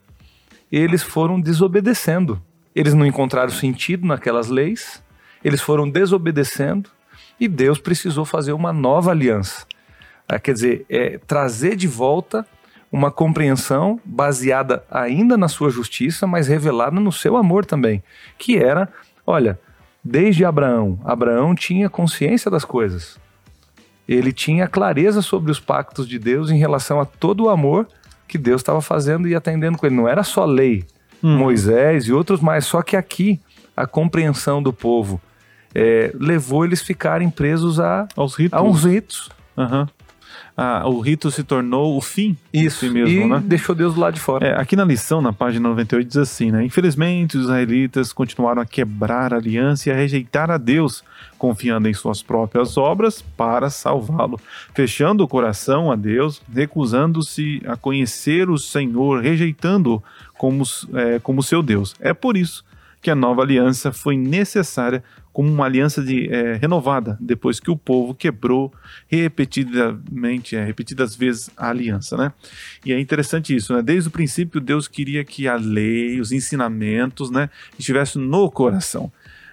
[0.75, 2.41] eles foram desobedecendo.
[2.73, 5.03] Eles não encontraram sentido naquelas leis,
[5.43, 6.89] eles foram desobedecendo
[7.39, 9.67] e Deus precisou fazer uma nova aliança.
[10.27, 12.43] Ah, quer dizer, é, trazer de volta
[12.91, 18.01] uma compreensão baseada ainda na sua justiça, mas revelada no seu amor também,
[18.39, 18.91] que era,
[19.27, 19.59] olha,
[20.03, 23.19] desde Abraão, Abraão tinha consciência das coisas.
[24.07, 27.87] Ele tinha clareza sobre os pactos de Deus em relação a todo o amor
[28.33, 29.95] que Deus estava fazendo e atendendo com ele.
[29.95, 30.83] Não era só lei,
[31.23, 31.37] hum.
[31.37, 33.39] Moisés e outros mais, só que aqui
[33.77, 35.21] a compreensão do povo
[35.73, 38.57] é, levou eles ficarem presos a, Aos ritos.
[38.57, 39.29] a uns ritos.
[39.55, 39.87] Uhum
[40.55, 42.37] ah, o rito se tornou o fim.
[42.53, 43.41] Isso, mesmo, e né?
[43.43, 44.47] deixou Deus do lado de fora.
[44.47, 46.63] É, aqui na lição, na página 98, diz assim, né?
[46.63, 51.03] Infelizmente, os israelitas continuaram a quebrar a aliança e a rejeitar a Deus,
[51.39, 54.39] confiando em suas próprias obras para salvá-lo,
[54.75, 60.03] fechando o coração a Deus, recusando-se a conhecer o Senhor, rejeitando-o
[60.37, 60.63] como,
[60.93, 61.95] é, como seu Deus.
[61.99, 62.63] É por isso
[63.01, 67.75] que a nova aliança foi necessária como uma aliança de, é, renovada, depois que o
[67.75, 68.71] povo quebrou
[69.07, 72.31] repetidamente, é, repetidas vezes a aliança, né?
[72.85, 73.81] E é interessante isso, né?
[73.81, 79.11] Desde o princípio, Deus queria que a lei, os ensinamentos, né, estivessem no coração.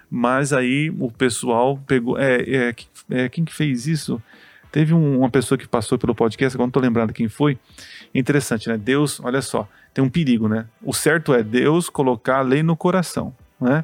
[0.09, 2.17] Mas aí o pessoal pegou.
[2.19, 2.75] É, é,
[3.09, 4.21] é quem que fez isso?
[4.71, 7.57] Teve um, uma pessoa que passou pelo podcast, agora não estou lembrando quem foi.
[8.13, 8.77] Interessante, né?
[8.77, 10.67] Deus, olha só, tem um perigo, né?
[10.81, 13.83] O certo é Deus colocar a lei no coração, né?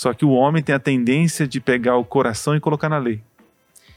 [0.00, 3.20] Só que o homem tem a tendência de pegar o coração e colocar na lei.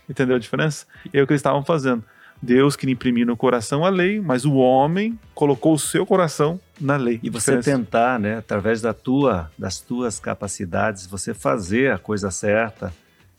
[0.09, 0.85] Entendeu a diferença?
[1.13, 2.03] E é o que eles estavam fazendo.
[2.41, 6.97] Deus que imprimiu no coração a lei, mas o homem colocou o seu coração na
[6.97, 7.21] lei.
[7.23, 7.71] E você diferença.
[7.71, 12.93] tentar, né, através da tua, das tuas capacidades, você fazer a coisa certa.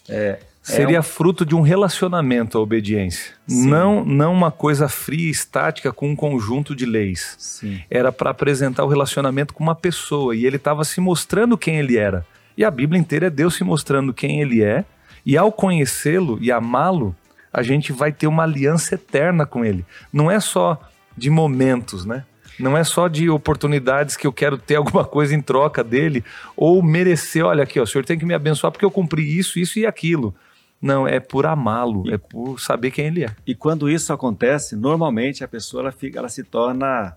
[0.09, 1.03] É, Seria é um...
[1.03, 3.35] fruto de um relacionamento a obediência.
[3.47, 7.37] Não, não uma coisa fria e estática com um conjunto de leis.
[7.39, 7.83] Sim.
[7.91, 11.99] Era para apresentar o relacionamento com uma pessoa e ele estava se mostrando quem ele
[11.99, 12.25] era.
[12.57, 14.85] E a Bíblia inteira é Deus se mostrando quem ele é,
[15.25, 17.15] e ao conhecê-lo e amá-lo,
[17.53, 19.85] a gente vai ter uma aliança eterna com ele.
[20.13, 20.81] Não é só
[21.17, 22.25] de momentos, né?
[22.59, 26.25] Não é só de oportunidades que eu quero ter alguma coisa em troca dele
[26.57, 29.59] ou merecer, olha aqui, ó, o senhor tem que me abençoar porque eu cumpri isso,
[29.59, 30.35] isso e aquilo.
[30.81, 33.31] Não, é por amá-lo, é por saber quem ele é.
[33.47, 37.17] E quando isso acontece, normalmente a pessoa ela, fica, ela se torna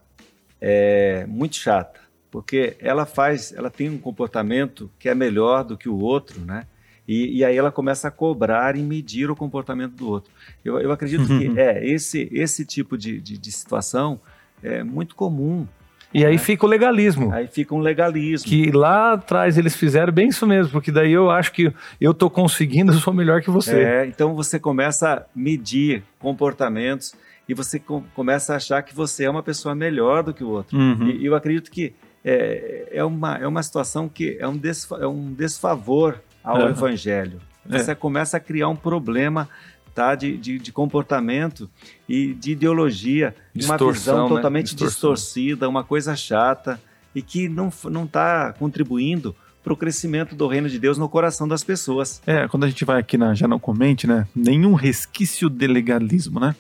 [0.62, 5.90] é, muito chata porque ela faz, ela tem um comportamento que é melhor do que
[5.90, 6.66] o outro, né?
[7.08, 10.32] E, e aí ela começa a cobrar e medir o comportamento do outro.
[10.64, 11.58] Eu, eu acredito que uhum.
[11.58, 14.20] é esse esse tipo de, de, de situação
[14.62, 15.66] é muito comum.
[16.14, 16.38] E aí né?
[16.38, 17.34] fica o legalismo.
[17.34, 18.50] Aí fica um legalismo.
[18.50, 22.30] Que lá atrás eles fizeram bem isso mesmo, porque daí eu acho que eu estou
[22.30, 23.80] conseguindo, eu sou melhor que você.
[23.80, 27.14] É, então você começa a medir comportamentos
[27.48, 30.50] e você com, começa a achar que você é uma pessoa melhor do que o
[30.50, 30.78] outro.
[30.78, 31.08] Uhum.
[31.08, 31.94] E, e eu acredito que
[32.30, 36.70] é, é, uma, é uma situação que é um, desfa, é um desfavor ao uhum.
[36.70, 37.40] evangelho.
[37.70, 37.80] É.
[37.80, 37.96] Você é.
[37.96, 39.48] começa a criar um problema
[39.96, 41.70] tá, de, de, de, comportamento
[42.08, 44.36] e de ideologia, Distorção, uma visão né?
[44.36, 46.80] totalmente distorcida, uma coisa chata
[47.16, 47.70] e que não
[48.04, 52.22] está contribuindo para o crescimento do reino de Deus no coração das pessoas.
[52.28, 54.28] É, quando a gente vai aqui na Já Não Comente, né?
[54.36, 56.56] Nenhum resquício de legalismo, né?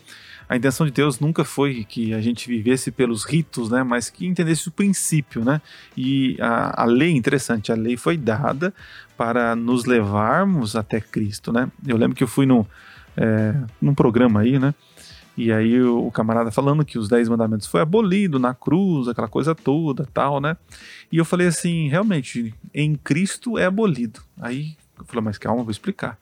[0.50, 4.26] A intenção de Deus nunca foi que a gente vivesse pelos ritos, né, mas que
[4.26, 5.62] entendesse o princípio, né?
[5.96, 8.74] E a, a lei, interessante, a lei foi dada
[9.18, 11.70] para nos levarmos até Cristo, né?
[11.86, 12.66] Eu lembro que eu fui num,
[13.18, 14.74] é, num programa aí, né?
[15.36, 19.54] E aí o, camarada falando que os dez mandamentos foi abolido na cruz, aquela coisa
[19.54, 20.56] toda, tal, né?
[21.12, 24.22] E eu falei assim, realmente, em Cristo é abolido.
[24.40, 26.18] Aí eu falei, mas calma, vou explicar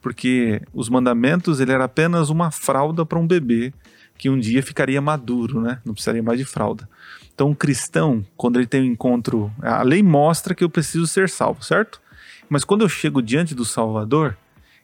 [0.00, 3.72] porque os mandamentos ele era apenas uma fralda para um bebê
[4.16, 5.80] que um dia ficaria maduro, né?
[5.84, 6.88] Não precisaria mais de fralda.
[7.34, 11.28] Então, um cristão, quando ele tem um encontro, a lei mostra que eu preciso ser
[11.28, 12.00] salvo, certo?
[12.48, 14.36] Mas quando eu chego diante do Salvador,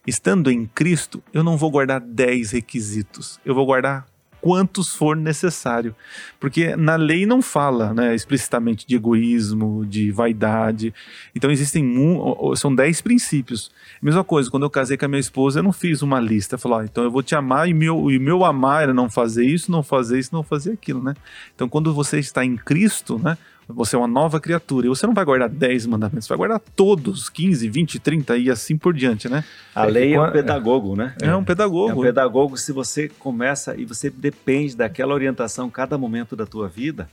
[0.05, 4.05] estando em Cristo, eu não vou guardar 10 requisitos, eu vou guardar
[4.41, 5.95] quantos for necessário.
[6.39, 10.93] Porque na lei não fala né, explicitamente de egoísmo, de vaidade.
[11.35, 11.95] Então existem
[12.55, 13.71] são dez princípios.
[14.01, 16.57] Mesma coisa, quando eu casei com a minha esposa, eu não fiz uma lista.
[16.57, 19.45] Falar, ah, então eu vou te amar e meu, e meu amar era não fazer
[19.45, 21.13] isso, não fazer isso, não fazer aquilo, né?
[21.55, 23.37] Então quando você está em Cristo, né?
[23.71, 24.87] Você é uma nova criatura.
[24.87, 28.49] E você não vai guardar 10 mandamentos, você vai guardar todos, 15, 20, 30 e
[28.49, 29.43] assim por diante, né?
[29.75, 31.13] A lei é um pedagogo, né?
[31.21, 31.91] É um pedagogo.
[31.91, 36.67] É um pedagogo se você começa e você depende daquela orientação cada momento da tua
[36.67, 37.07] vida,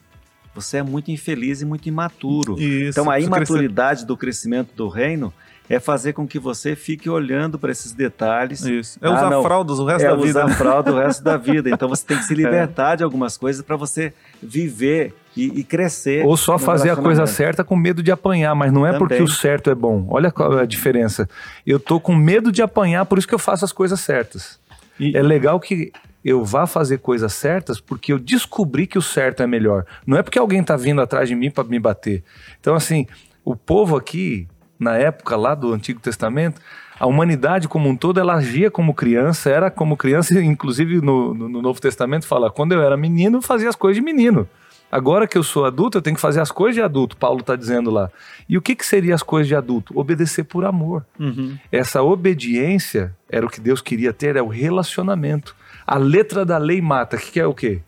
[0.54, 2.58] você é muito infeliz e muito imaturo.
[2.58, 4.06] Isso, então a imaturidade crescer.
[4.06, 5.32] do crescimento do reino
[5.68, 8.62] é fazer com que você fique olhando para esses detalhes.
[8.62, 8.98] Isso.
[9.02, 10.40] É usar ah, fraldas o resto é da vida.
[10.40, 11.70] É usar fralda o resto da vida.
[11.70, 12.36] Então você tem que se é.
[12.36, 12.96] libertar é.
[12.96, 16.24] de algumas coisas para você viver e, e, crescer.
[16.24, 19.06] Ou só fazer a coisa certa com medo de apanhar, mas não é Também.
[19.06, 20.06] porque o certo é bom.
[20.08, 21.28] Olha qual é a diferença.
[21.66, 24.58] Eu tô com medo de apanhar, por isso que eu faço as coisas certas.
[24.98, 25.16] E...
[25.16, 25.92] É legal que
[26.24, 29.84] eu vá fazer coisas certas porque eu descobri que o certo é melhor.
[30.06, 32.24] Não é porque alguém está vindo atrás de mim para me bater.
[32.58, 33.06] Então, assim,
[33.44, 36.60] o povo aqui, na época lá do Antigo Testamento,
[36.98, 41.48] a humanidade como um todo, ela agia como criança, era como criança, inclusive no, no,
[41.48, 44.48] no Novo Testamento fala, quando eu era menino, eu fazia as coisas de menino.
[44.90, 47.56] Agora que eu sou adulto, eu tenho que fazer as coisas de adulto, Paulo está
[47.56, 48.10] dizendo lá.
[48.48, 49.98] E o que, que seria as coisas de adulto?
[49.98, 51.04] Obedecer por amor.
[51.18, 51.58] Uhum.
[51.72, 55.56] Essa obediência era o que Deus queria ter, é o relacionamento.
[55.84, 57.80] A letra da lei mata, que, que é o quê?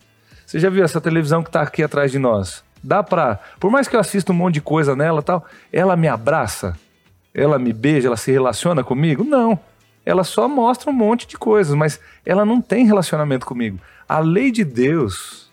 [0.45, 2.63] Você já viu essa televisão que está aqui atrás de nós?
[2.83, 3.39] Dá pra.
[3.59, 6.77] Por mais que eu assista um monte de coisa nela tal, ela me abraça?
[7.33, 8.07] Ela me beija?
[8.07, 9.23] Ela se relaciona comigo?
[9.23, 9.59] Não.
[10.05, 13.79] Ela só mostra um monte de coisas, mas ela não tem relacionamento comigo.
[14.07, 15.51] A lei de Deus,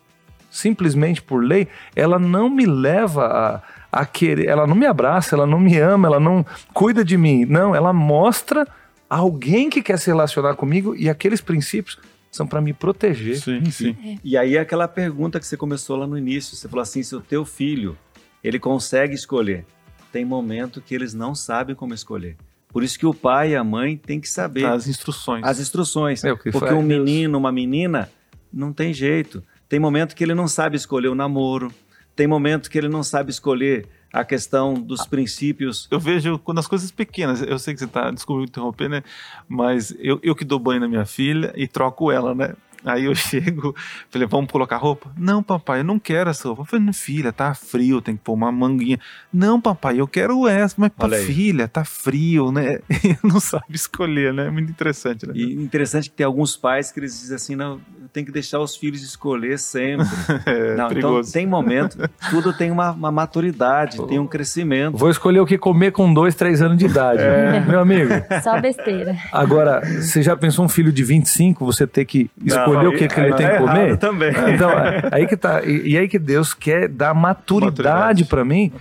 [0.50, 3.62] simplesmente por lei, ela não me leva
[3.92, 7.18] a, a querer, ela não me abraça, ela não me ama, ela não cuida de
[7.18, 7.44] mim.
[7.44, 8.66] Não, ela mostra
[9.10, 11.98] alguém que quer se relacionar comigo e aqueles princípios
[12.36, 13.40] são para me proteger.
[13.40, 13.96] Sim, sim.
[14.04, 14.18] É.
[14.22, 17.20] E aí aquela pergunta que você começou lá no início, você falou assim, se o
[17.20, 17.96] teu filho,
[18.42, 19.64] ele consegue escolher.
[20.12, 22.36] Tem momento que eles não sabem como escolher.
[22.68, 25.44] Por isso que o pai e a mãe têm que saber As instruções.
[25.44, 26.22] as instruções.
[26.22, 28.10] É, o que Porque faz um menino, uma menina,
[28.52, 29.42] não tem jeito.
[29.68, 31.72] Tem momento que ele não sabe escolher o namoro.
[32.16, 35.86] Tem momento que ele não sabe escolher a questão dos princípios.
[35.90, 39.02] Eu vejo quando as coisas pequenas, eu sei que você está, desculpa me interromper, né?
[39.46, 42.54] Mas eu, eu que dou banho na minha filha e troco ela, né?
[42.86, 43.74] Aí eu chego,
[44.08, 45.10] falei, vamos colocar roupa?
[45.18, 46.62] Não, papai, eu não quero essa roupa.
[46.62, 49.00] Eu falei, filha, tá frio, tem que pôr uma manguinha.
[49.32, 50.76] Não, papai, eu quero essa.
[50.78, 50.92] Mas,
[51.24, 52.78] filha, tá frio, né?
[53.06, 54.50] E não sabe escolher, né?
[54.50, 55.32] Muito interessante, né?
[55.36, 57.80] E interessante que tem alguns pais que eles dizem assim, não,
[58.12, 60.06] tem que deixar os filhos escolher sempre.
[60.46, 61.98] É não, então tem momento,
[62.30, 64.96] tudo tem uma, uma maturidade, tem um crescimento.
[64.96, 67.22] Vou escolher o que comer com dois, três anos de idade.
[67.68, 69.16] Meu amigo, Só besteira.
[69.32, 73.08] agora, você já pensou um filho de 25, você ter que escolher Não, o que,
[73.08, 73.96] que aí ele tá tem que comer?
[73.96, 74.32] também.
[74.54, 75.62] Então, é- aí que tá.
[75.64, 78.24] E, e aí que Deus quer dar maturidade Maturidade.
[78.24, 78.72] para mim,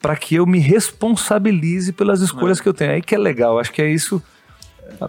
[0.00, 2.92] para que eu me responsabilize pelas escolhas que eu tenho.
[2.92, 3.58] Aí que é legal.
[3.58, 4.22] Acho que é isso.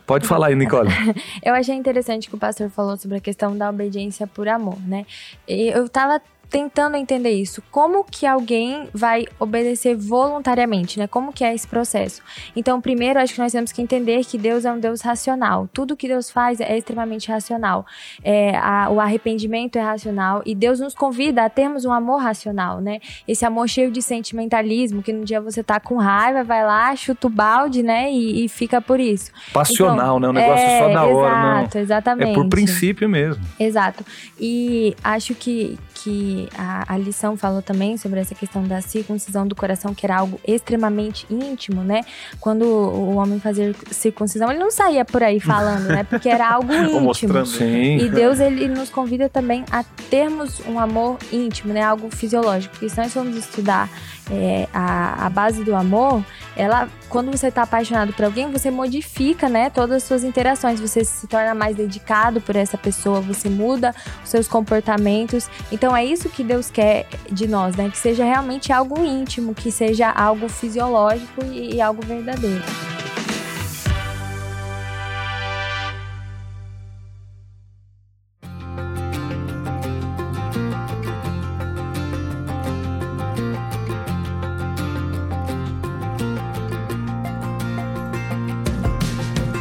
[0.05, 0.89] Pode falar aí, Nicole.
[1.43, 5.05] Eu achei interessante que o pastor falou sobre a questão da obediência por amor, né?
[5.47, 6.21] E eu tava
[6.53, 7.63] tentando entender isso.
[7.71, 11.07] Como que alguém vai obedecer voluntariamente, né?
[11.07, 12.21] Como que é esse processo?
[12.55, 15.67] Então, primeiro, acho que nós temos que entender que Deus é um Deus racional.
[15.73, 17.87] Tudo que Deus faz é extremamente racional.
[18.23, 22.79] É, a- o arrependimento é racional e Deus nos convida a termos um amor racional,
[22.79, 22.99] né?
[23.27, 27.25] Esse amor cheio de sentimentalismo, que no dia você tá com raiva, vai lá, chuta
[27.25, 28.11] o balde, né?
[28.11, 29.31] E, e fica por isso.
[29.51, 30.29] Passional, Então, né?
[30.29, 31.29] Um negócio é, só na hora,
[31.63, 31.81] Exato, não.
[31.83, 32.31] exatamente.
[32.31, 33.43] É por princípio mesmo.
[33.59, 34.05] Exato.
[34.39, 39.55] E acho que, que a, a lição falou também sobre essa questão da circuncisão do
[39.55, 42.01] coração, que era algo extremamente íntimo, né?
[42.39, 46.03] Quando o homem fazia circuncisão, ele não saía por aí falando, né?
[46.03, 47.45] Porque era algo íntimo.
[47.45, 47.97] Sim.
[47.97, 51.81] E Deus, ele nos convida também a termos um amor íntimo, né?
[51.81, 52.73] Algo fisiológico.
[52.73, 53.89] Porque se nós formos estudar
[54.31, 56.23] é, a, a base do amor,
[56.55, 59.69] ela, quando você está apaixonado por alguém, você modifica, né?
[59.69, 60.79] Todas as suas interações.
[60.79, 65.49] Você se torna mais dedicado por essa pessoa, você muda os seus comportamentos.
[65.71, 67.89] Então é isso que Deus quer de nós, né?
[67.89, 72.63] Que seja realmente algo íntimo, que seja algo fisiológico e, e algo verdadeiro.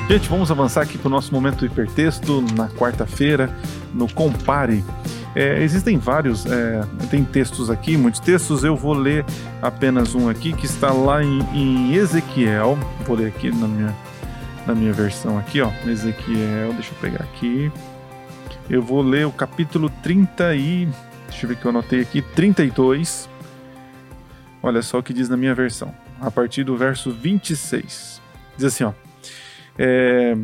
[0.08, 3.50] Gente, vamos avançar aqui para o nosso momento hipertexto na quarta-feira,
[3.94, 4.84] no Compare.
[5.34, 8.64] É, existem vários, é, tem textos aqui, muitos textos.
[8.64, 9.24] Eu vou ler
[9.60, 12.78] apenas um aqui que está lá em, em Ezequiel.
[13.06, 13.96] Vou ler aqui na minha,
[14.66, 15.70] na minha versão aqui, ó.
[15.86, 17.72] Ezequiel, deixa eu pegar aqui.
[18.68, 20.88] Eu vou ler o capítulo 30 e.
[21.28, 22.20] Deixa eu ver que eu anotei aqui.
[22.20, 23.28] 32.
[24.62, 25.94] Olha só o que diz na minha versão.
[26.20, 28.20] A partir do verso 26.
[28.56, 28.92] Diz assim, ó.
[29.78, 30.36] É,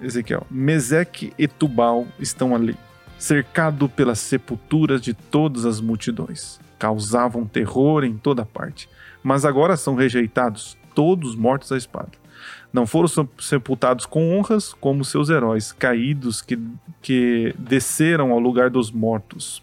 [0.00, 2.74] Ezequiel, Meseque e Tubal estão ali,
[3.20, 6.58] cercado pelas sepulturas de todas as multidões.
[6.78, 8.88] Causavam terror em toda parte,
[9.22, 12.12] mas agora são rejeitados, todos mortos à espada.
[12.72, 16.58] Não foram se- sepultados com honras como seus heróis, caídos que,
[17.02, 19.62] que desceram ao lugar dos mortos.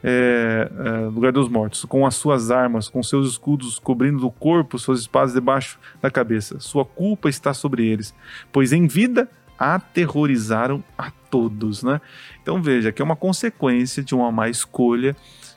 [0.00, 4.78] É, é, lugar dos mortos, com as suas armas, com seus escudos cobrindo o corpo,
[4.78, 6.60] suas espadas debaixo da cabeça.
[6.60, 8.14] Sua culpa está sobre eles,
[8.52, 12.00] pois em vida aterrorizaram a todos, né?
[12.42, 15.16] Então veja que é uma consequência de uma má escolha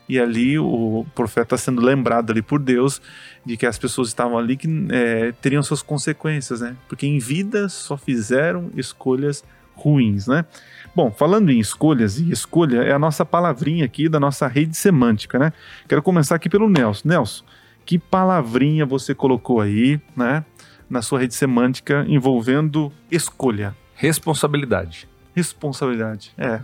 [0.09, 3.01] e ali o profeta sendo lembrado ali por Deus
[3.45, 6.75] de que as pessoas estavam ali que é, teriam suas consequências, né?
[6.87, 10.45] Porque em vida só fizeram escolhas ruins, né?
[10.93, 15.39] Bom, falando em escolhas, e escolha é a nossa palavrinha aqui da nossa rede semântica,
[15.39, 15.53] né?
[15.87, 17.07] Quero começar aqui pelo Nelson.
[17.07, 17.45] Nelson,
[17.85, 20.43] que palavrinha você colocou aí, né,
[20.89, 23.75] na sua rede semântica envolvendo escolha?
[24.01, 25.07] Responsabilidade.
[25.35, 26.59] Responsabilidade, é,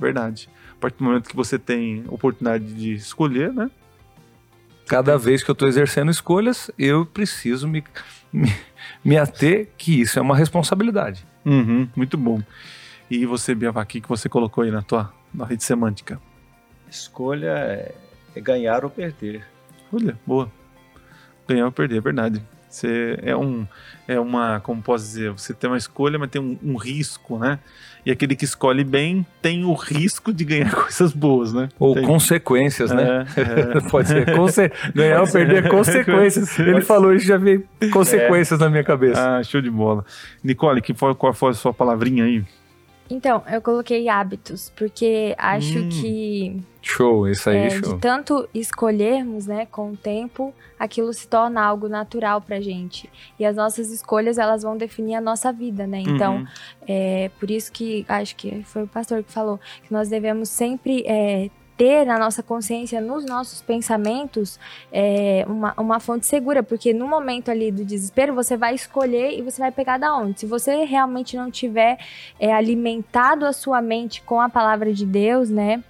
[0.00, 0.48] verdade.
[0.72, 3.70] A partir do momento que você tem oportunidade de escolher, né?
[4.86, 7.84] Cada vez que eu estou exercendo escolhas, eu preciso me,
[8.32, 8.50] me,
[9.04, 11.26] me ater que isso é uma responsabilidade.
[11.44, 12.40] Uhum, muito bom.
[13.10, 16.18] E você, Biavá, o que você colocou aí na tua na rede semântica?
[16.90, 17.94] Escolha é,
[18.34, 19.46] é ganhar ou perder.
[19.92, 20.50] Olha, boa.
[21.46, 22.42] Ganhar ou perder, é verdade.
[22.70, 23.66] Você é um,
[24.06, 27.58] é uma, como posso dizer, você tem uma escolha, mas tem um, um, risco, né?
[28.06, 31.68] E aquele que escolhe bem tem o risco de ganhar coisas boas, né?
[31.80, 32.04] Ou tem.
[32.04, 33.26] consequências, né?
[33.36, 33.80] É, é.
[33.90, 34.32] Pode ser.
[34.36, 36.56] Conse ganhar ou perder consequências.
[36.60, 38.64] Ele falou isso, já veio consequências é.
[38.64, 39.38] na minha cabeça.
[39.38, 40.04] Ah, show de bola.
[40.42, 42.44] Nicole, que foi, qual foi a sua palavrinha aí?
[43.10, 45.88] Então, eu coloquei hábitos, porque acho Hum.
[45.88, 47.94] que Show, isso aí, é, show.
[47.94, 53.10] de tanto escolhermos, né, com o tempo, aquilo se torna algo natural pra gente.
[53.38, 56.00] E as nossas escolhas, elas vão definir a nossa vida, né?
[56.00, 56.46] Então, Uhum.
[56.88, 61.04] é por isso que acho que foi o pastor que falou que nós devemos sempre
[61.06, 64.60] é, ter na nossa consciência, nos nossos pensamentos,
[64.92, 69.40] é, uma, uma fonte segura, porque no momento ali do desespero você vai escolher e
[69.40, 70.40] você vai pegar da onde.
[70.40, 71.96] Se você realmente não tiver
[72.38, 75.82] é, alimentado a sua mente com a palavra de Deus, né?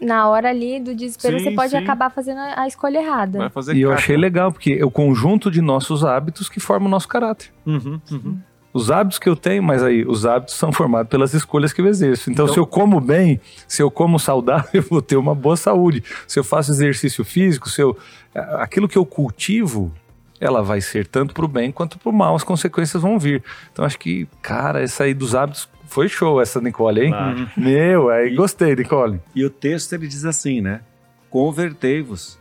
[0.00, 1.76] Na hora ali do desespero, Sim, você pode sim.
[1.76, 3.38] acabar fazendo a escolha errada.
[3.38, 6.86] Vai fazer E eu achei legal, porque é o conjunto de nossos hábitos que forma
[6.86, 7.52] o nosso caráter.
[7.66, 8.38] Uhum, uhum.
[8.74, 11.86] Os hábitos que eu tenho, mas aí, os hábitos são formados pelas escolhas que eu
[11.86, 12.30] exerço.
[12.30, 15.56] Então, Então- se eu como bem, se eu como saudável, eu vou ter uma boa
[15.56, 16.02] saúde.
[16.26, 17.96] Se eu faço exercício físico, se eu.
[18.34, 19.92] Aquilo que eu cultivo,
[20.40, 23.42] ela vai ser tanto pro bem quanto pro mal, as consequências vão vir.
[23.72, 27.10] Então, acho que, cara, essa aí dos hábitos foi show, essa Nicole, hein?
[27.10, 27.50] Claro.
[27.56, 29.20] Meu, aí gostei, Nicole.
[29.34, 30.80] E o texto ele diz assim, né?
[31.28, 32.38] Convertei-vos.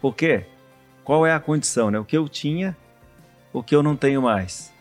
[0.00, 0.44] Por quê?
[1.02, 1.98] Qual é a condição, né?
[1.98, 2.76] O que eu tinha,
[3.52, 4.72] o que eu não tenho mais.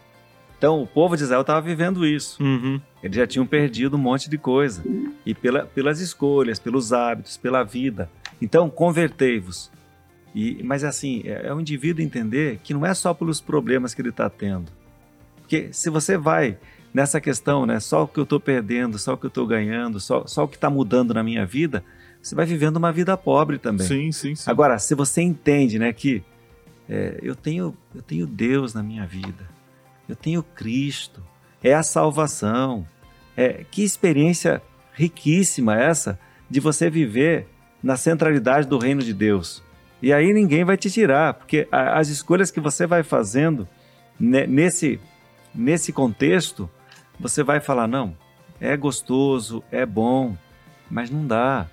[0.58, 2.42] Então, o povo de Israel estava vivendo isso.
[2.42, 2.82] Uhum.
[3.04, 4.84] Eles já tinham perdido um monte de coisa.
[5.26, 8.10] E pela, pelas escolhas, pelos hábitos, pela vida.
[8.42, 9.72] Então, convertei-vos.
[10.34, 14.02] E, mas assim, é, é o indivíduo entender que não é só pelos problemas que
[14.02, 14.72] ele está tendo.
[15.42, 16.58] Porque se você vai
[16.94, 20.00] nessa questão, né, só o que eu estou perdendo, só o que eu estou ganhando,
[20.00, 21.84] só, só o que está mudando na minha vida,
[22.22, 23.88] você vai vivendo uma vida pobre também.
[23.88, 24.50] Sim, sim, sim.
[24.50, 26.24] Agora, se você entende, né, que
[26.90, 29.48] é, eu tenho eu tenho Deus na minha vida,
[30.08, 31.24] eu tenho Cristo,
[31.64, 32.88] é a salvação,
[33.36, 34.62] é que experiência
[34.94, 37.48] riquíssima essa de você viver
[37.84, 39.64] na centralidade do reino de Deus.
[40.02, 43.68] E aí ninguém vai te tirar, porque as escolhas que você vai fazendo
[44.20, 45.00] ne- nesse
[45.54, 46.70] nesse contexto,
[47.20, 48.16] você vai falar não,
[48.60, 50.38] é gostoso, é bom,
[50.90, 51.68] mas não dá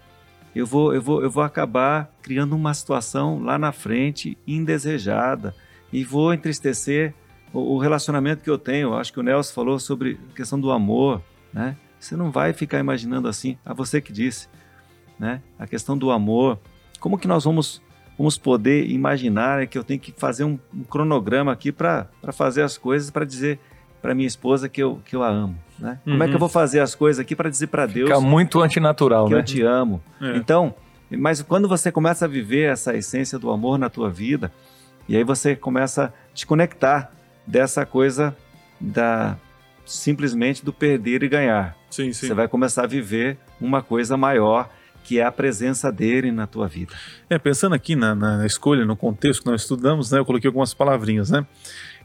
[0.54, 5.54] eu vou, eu vou, eu vou acabar criando uma situação lá na frente indesejada
[5.92, 7.12] e vou entristecer
[7.54, 8.94] o, o relacionamento que eu tenho.
[8.94, 11.76] Acho que o Nelson falou sobre a questão do amor, né?
[11.98, 14.48] Você não vai ficar imaginando assim, a você que disse,
[15.18, 15.40] né?
[15.58, 16.58] A questão do amor.
[17.00, 17.80] Como que nós vamos,
[18.18, 22.62] vamos poder imaginar é que eu tenho que fazer um, um cronograma aqui para fazer
[22.62, 23.58] as coisas para dizer
[24.02, 25.98] para minha esposa que eu, que eu a amo, né?
[26.04, 26.34] Como é que Uhum.
[26.34, 29.40] eu vou fazer as coisas aqui para dizer para Deus Fica muito antinatural, que né?
[29.40, 30.02] eu te amo.
[30.20, 30.36] É.
[30.36, 30.74] Então,
[31.10, 34.52] mas quando você começa a viver essa essência do amor na tua vida,
[35.08, 37.14] e aí você começa a te conectar
[37.46, 38.36] dessa coisa
[38.80, 39.36] da
[39.84, 41.76] simplesmente do perder e ganhar.
[41.90, 42.26] Sim, sim.
[42.26, 44.68] Você vai começar a viver uma coisa maior,
[45.04, 46.94] que é a presença dele na tua vida.
[47.28, 50.18] É, pensando aqui na, na- na escolha, no contexto que nós estudamos, né?
[50.18, 51.46] Eu coloquei algumas palavrinhas, né?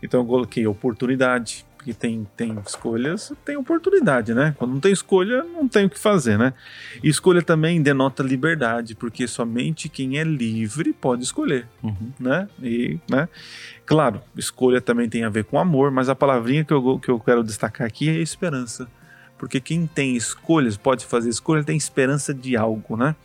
[0.03, 4.53] Então eu coloquei oportunidade, porque tem, tem escolhas, tem oportunidade, né?
[4.59, 6.53] Quando não tem escolha, não tem o que fazer, né?
[7.01, 12.11] E escolha também denota liberdade, porque somente quem é livre pode escolher, Uhum.
[12.19, 12.49] né?
[12.61, 13.29] E, né?
[13.85, 17.17] Claro, escolha também tem a ver com amor, mas a palavrinha que eu, que eu
[17.17, 18.85] quero destacar aqui é esperança.
[19.39, 23.15] Porque quem tem escolhas, pode fazer escolha, tem esperança de algo, né?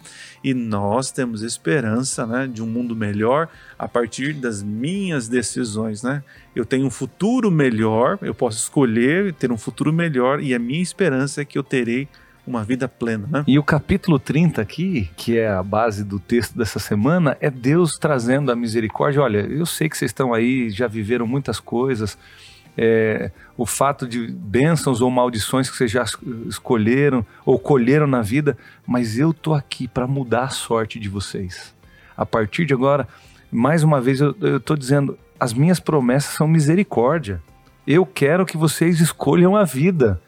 [0.42, 6.22] E nós temos esperança, né, de um mundo melhor a partir das minhas decisões, né?
[6.55, 10.82] Eu tenho um futuro melhor, eu posso escolher ter um futuro melhor e a minha
[10.82, 12.09] esperança é que eu terei
[12.47, 13.45] uma vida plena, né?
[13.47, 17.99] E o capítulo 30 aqui, que é a base do texto dessa semana, é Deus
[17.99, 19.22] trazendo a misericórdia.
[19.22, 22.16] Olha, eu sei que vocês estão aí, já viveram muitas coisas.
[22.77, 26.16] É, o fato de bênçãos ou maldições que vocês já es-
[26.49, 28.57] escolheram ou colheram na vida,
[28.87, 31.75] mas eu tô aqui para mudar a sorte de vocês.
[32.16, 33.07] A partir de agora,
[33.51, 37.43] mais uma vez eu, tô dizendo, as minhas promessas são misericórdia.
[37.87, 40.20] Eu quero que vocês escolham a vida.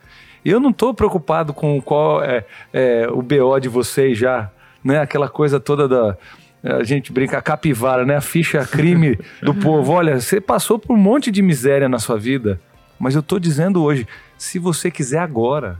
[0.45, 4.49] Eu não estou preocupado com qual é, é, o BO de vocês já,
[4.83, 4.99] né?
[4.99, 6.17] Aquela coisa toda da.
[6.63, 8.15] A gente brinca, a capivara, né?
[8.15, 9.93] A ficha crime do povo.
[9.93, 12.59] Olha, você passou por um monte de miséria na sua vida,
[12.99, 15.79] mas eu estou dizendo hoje, se você quiser agora,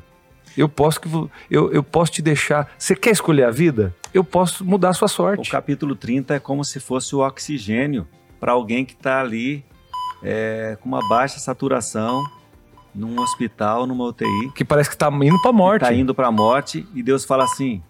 [0.56, 1.10] eu posso, que,
[1.50, 2.72] eu, eu posso te deixar.
[2.78, 3.96] Você quer escolher a vida?
[4.14, 5.50] Eu posso mudar a sua sorte.
[5.50, 8.08] O capítulo 30 é como se fosse o oxigênio
[8.40, 9.64] para alguém que está ali
[10.24, 12.24] é, com uma baixa saturação
[12.94, 14.52] num hospital, numa UTI.
[14.56, 15.84] Que parece que está indo para a morte.
[15.84, 17.82] Está indo para a morte e Deus fala assim: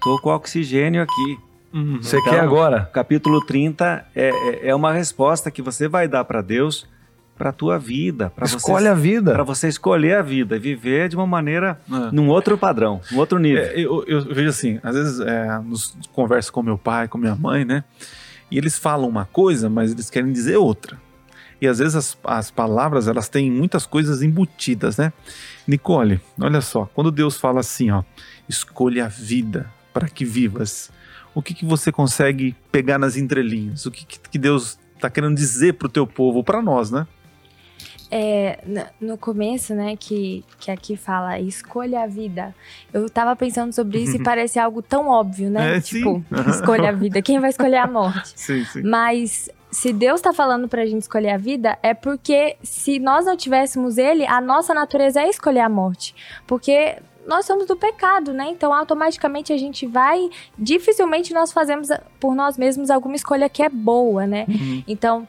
[0.00, 1.38] tô com oxigênio aqui.
[1.76, 2.02] Uhum.
[2.02, 2.88] Você então, quer agora?
[2.90, 6.88] Capítulo 30 é, é, é uma resposta que você vai dar para Deus
[7.36, 8.32] para a tua vida.
[8.42, 9.32] Escolhe você, a vida.
[9.34, 12.10] Para você escolher a vida e viver de uma maneira, é.
[12.10, 13.62] num outro padrão, num outro nível.
[13.62, 17.36] É, eu, eu, vejo assim, às vezes é, nos converso com meu pai, com minha
[17.36, 17.84] mãe, né?
[18.50, 20.98] E eles falam uma coisa, mas eles querem dizer outra.
[21.60, 25.12] E às vezes as, as palavras, elas têm muitas coisas embutidas, né?
[25.66, 28.02] Nicole, olha só, quando Deus fala assim, ó,
[28.48, 30.90] escolha a vida para que vivas,
[31.36, 33.84] o que, que você consegue pegar nas entrelinhas?
[33.84, 37.06] O que, que Deus está querendo dizer para o teu povo, para nós, né?
[38.10, 38.58] É,
[38.98, 42.54] no começo, né, que, que aqui fala escolha a vida.
[42.90, 45.76] Eu tava pensando sobre isso e parece algo tão óbvio, né?
[45.76, 46.24] É, tipo, sim.
[46.48, 47.20] escolha a vida.
[47.20, 48.32] Quem vai escolher a morte?
[48.40, 48.82] Sim, sim.
[48.82, 53.36] Mas se Deus tá falando pra gente escolher a vida, é porque se nós não
[53.36, 56.14] tivéssemos Ele, a nossa natureza é escolher a morte.
[56.46, 56.96] Porque
[57.26, 58.48] nós somos do pecado, né?
[58.50, 60.28] Então, automaticamente a gente vai.
[60.58, 61.88] Dificilmente nós fazemos
[62.20, 64.46] por nós mesmos alguma escolha que é boa, né?
[64.48, 64.82] Uhum.
[64.86, 65.28] Então,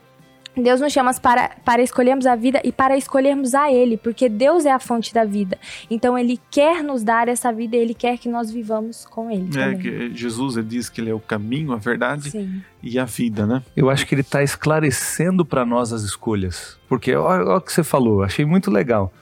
[0.61, 4.65] Deus nos chama para, para escolhermos a vida e para escolhermos a Ele, porque Deus
[4.65, 5.57] é a fonte da vida.
[5.89, 9.49] Então Ele quer nos dar essa vida e Ele quer que nós vivamos com Ele.
[9.57, 12.61] É, que Jesus ele diz que Ele é o caminho, a verdade Sim.
[12.81, 13.61] e a vida, né?
[13.75, 16.77] Eu acho que Ele está esclarecendo para nós as escolhas.
[16.89, 19.13] Porque olha, olha o que você falou, achei muito legal.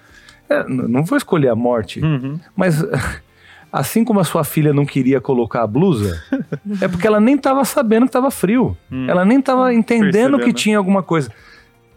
[0.50, 2.40] É, não vou escolher a morte, uhum.
[2.56, 2.84] mas
[3.72, 6.22] assim como a sua filha não queria colocar a blusa,
[6.82, 8.78] é porque ela nem estava sabendo que estava frio.
[8.92, 9.10] Hum.
[9.10, 11.32] Ela nem estava entendendo que tinha alguma coisa.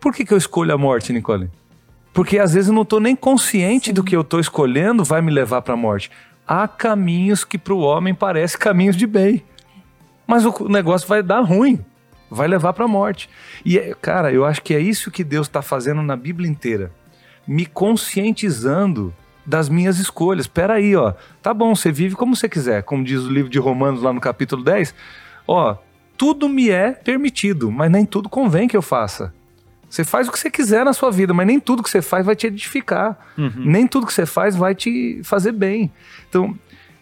[0.01, 1.51] Por que, que eu escolho a morte, Nicole?
[2.13, 3.93] Porque às vezes eu não estou nem consciente Sim.
[3.93, 6.11] do que eu estou escolhendo vai me levar para a morte.
[6.47, 9.45] Há caminhos que para o homem parecem caminhos de bem.
[10.27, 11.79] Mas o negócio vai dar ruim.
[12.31, 13.29] Vai levar para a morte.
[13.65, 16.91] E, cara, eu acho que é isso que Deus está fazendo na Bíblia inteira.
[17.49, 19.13] Me conscientizando
[19.45, 20.45] das minhas escolhas.
[20.45, 21.15] Espera aí, ó.
[21.43, 24.21] Tá bom, você vive como você quiser, como diz o livro de Romanos lá no
[24.21, 24.95] capítulo 10.
[25.47, 25.77] Ó,
[26.17, 29.33] tudo me é permitido, mas nem tudo convém que eu faça.
[29.89, 32.27] Você faz o que você quiser na sua vida, mas nem tudo que você faz
[32.27, 33.19] vai te edificar.
[33.39, 33.53] Uhum.
[33.57, 35.91] Nem tudo que você faz vai te fazer bem.
[36.29, 36.55] Então,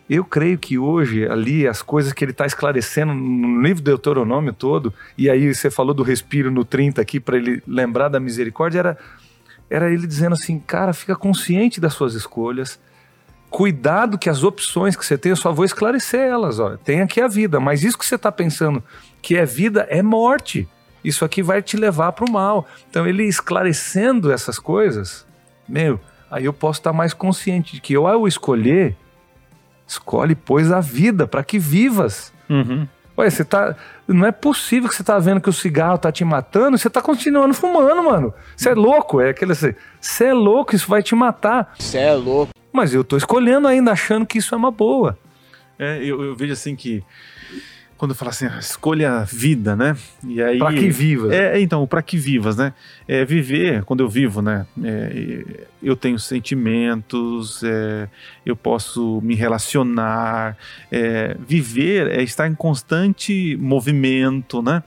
[0.09, 4.53] eu creio que hoje, ali, as coisas que ele está esclarecendo no livro do Deuteronômio
[4.53, 8.79] todo, e aí você falou do respiro no 30 aqui, para ele lembrar da misericórdia,
[8.79, 8.99] era
[9.69, 12.79] era ele dizendo assim, cara, fica consciente das suas escolhas,
[13.51, 17.21] cuidado que as opções que você tem, eu só vou esclarecer elas, ó, tem aqui
[17.21, 18.83] a vida, mas isso que você está pensando
[19.23, 20.69] que é vida é morte,
[21.03, 22.67] isso aqui vai te levar para o mal.
[22.91, 25.27] Então ele esclarecendo essas coisas,
[25.69, 26.01] meu,
[26.31, 28.97] aí eu posso estar tá mais consciente de que eu, ao escolher,
[29.87, 32.33] escolhe, pois, a vida para que vivas.
[32.49, 32.89] Uhum.
[33.19, 33.75] Ué, você tá.
[34.07, 36.91] Não é possível que você tá vendo que o cigarro tá te matando e você
[36.91, 38.35] tá continuando fumando, mano.
[38.57, 39.21] Você é louco.
[39.21, 39.75] É aquele assim.
[40.01, 41.75] Você é louco, isso vai te matar.
[41.79, 42.53] Você é louco.
[42.73, 45.19] Mas eu tô escolhendo ainda, achando que isso é uma boa.
[45.79, 47.03] É, eu, eu vejo assim que
[47.97, 49.97] quando fala assim, escolha a vida, né?
[50.27, 51.33] E aí para que vivas.
[51.33, 52.75] É, então, para que vivas, né?
[53.09, 54.67] É viver, quando eu vivo, né?
[54.85, 58.09] É, eu tenho sentimentos, é,
[58.45, 60.57] eu posso me relacionar,
[60.91, 64.83] é, viver é estar em constante movimento, né?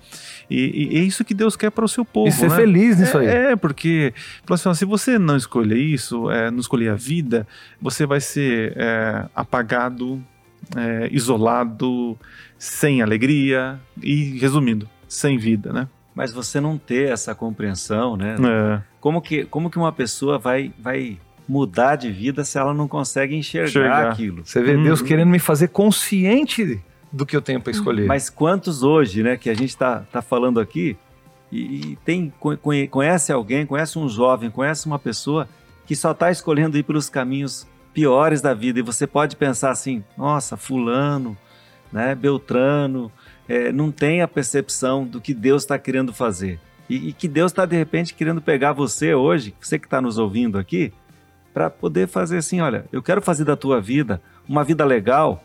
[0.49, 2.28] E, e, é isso que Deus quer para o seu povo.
[2.28, 2.55] E ser né?
[2.55, 3.28] feliz nisso aí.
[3.28, 4.14] É, porque
[4.49, 7.47] assim, se você não escolher isso, é, não escolher a vida,
[7.82, 10.24] você vai ser é, apagado,
[10.76, 12.18] é, isolado,
[12.60, 15.88] sem alegria e, resumindo, sem vida, né?
[16.14, 18.36] Mas você não ter essa compreensão, né?
[18.36, 18.82] É.
[18.99, 23.34] Como, que, como que uma pessoa vai, vai mudar de vida se ela não consegue
[23.34, 24.12] enxergar, enxergar.
[24.12, 24.45] aquilo?
[24.45, 25.07] Você vê Deus uhum.
[25.07, 26.82] querendo me fazer consciente
[27.12, 28.05] do que eu tenho para escolher.
[28.05, 30.97] Mas quantos hoje, né, que a gente está tá falando aqui,
[31.49, 32.32] e, e tem
[32.91, 35.47] conhece alguém, conhece um jovem, conhece uma pessoa
[35.88, 40.03] que só está escolhendo ir pelos caminhos piores da vida e você pode pensar assim,
[40.16, 41.36] nossa, fulano,
[41.92, 43.12] né, Beltrano,
[43.48, 46.60] é, não tem a percepção do que Deus está querendo fazer.
[46.90, 50.18] E, e, que Deus está, de repente, querendo pegar você hoje, você que está nos
[50.18, 50.92] ouvindo aqui,
[51.54, 55.44] para poder fazer assim: olha, eu quero fazer da tua vida uma vida legal,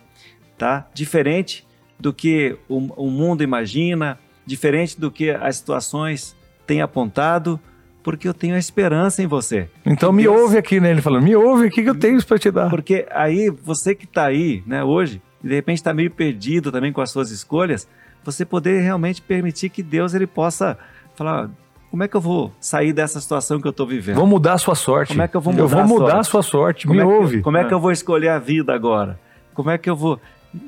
[0.56, 0.86] tá?
[0.94, 1.66] Diferente
[1.98, 6.34] do que o, o mundo imagina, diferente do que as situações
[6.66, 7.60] têm apontado,
[8.02, 9.68] Porque eu tenho a esperança em você.
[9.84, 10.90] Então me Deus- ouve aqui, né?
[10.90, 12.68] Ele falando, me ouve, o que, que eu tenho para te dar?
[12.68, 16.92] Porque aí, você que está aí, né, hoje, e de repente está meio perdido também
[16.92, 17.86] com as suas escolhas,
[18.24, 20.78] você poder realmente permitir que Deus ele possa
[21.14, 21.50] falar,
[21.90, 24.16] como é que eu vou sair dessa situação que eu estou vivendo?
[24.16, 25.08] Vou mudar a sua sorte.
[25.12, 26.20] Como é que eu vou Eu mudar vou a mudar sorte?
[26.20, 27.42] a sua sorte, Como me é que, ouve.
[27.42, 29.20] Como é que eu vou escolher a vida agora?
[29.52, 30.18] Como é que eu vou?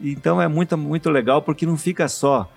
[0.03, 2.49] Então é muito, muito legal porque não fica só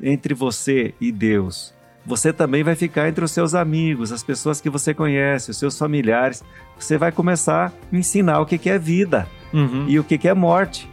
[0.00, 1.74] entre você e Deus.
[2.06, 5.76] Você também vai ficar entre os seus amigos, as pessoas que você conhece, os seus
[5.78, 6.44] familiares.
[6.78, 9.86] Você vai começar a ensinar o que é vida Uhum.
[9.88, 10.88] e o que é morte,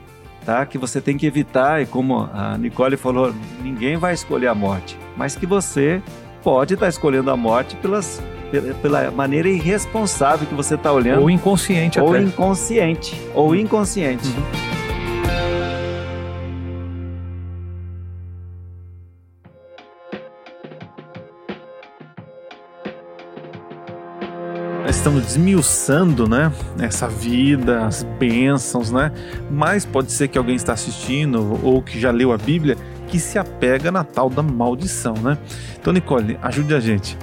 [0.45, 0.65] tá?
[0.65, 4.97] Que você tem que evitar e como a Nicole falou, ninguém vai escolher a morte,
[5.15, 6.01] mas que você
[6.43, 8.21] pode estar escolhendo a morte pelas,
[8.81, 12.23] pela, maneira irresponsável que você está olhando Ou inconsciente ou até.
[12.23, 14.27] inconsciente, ou inconsciente.
[14.27, 14.80] Nós
[25.01, 26.53] estamos desmiuçando, né?
[26.79, 29.11] Essa vida, as bênçãos, né?
[29.49, 32.77] Mas pode ser que alguém está assistindo ou que já leu a Bíblia
[33.07, 35.39] que se apega na tal da maldição, né?
[35.79, 37.17] Então, Nicole, ajude a gente.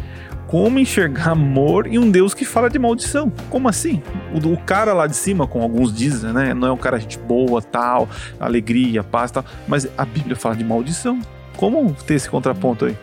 [0.49, 3.33] Como enxergar amor em um Deus que fala de maldição?
[3.49, 4.03] Como assim?
[4.35, 6.53] O, o cara lá de cima, como alguns dizem, né?
[6.55, 8.09] Não é um cara gente boa, tal,
[8.41, 9.45] alegria, paz, tal.
[9.69, 11.21] Mas a Bíblia fala de maldição.
[11.57, 12.97] Como ter esse contraponto aí?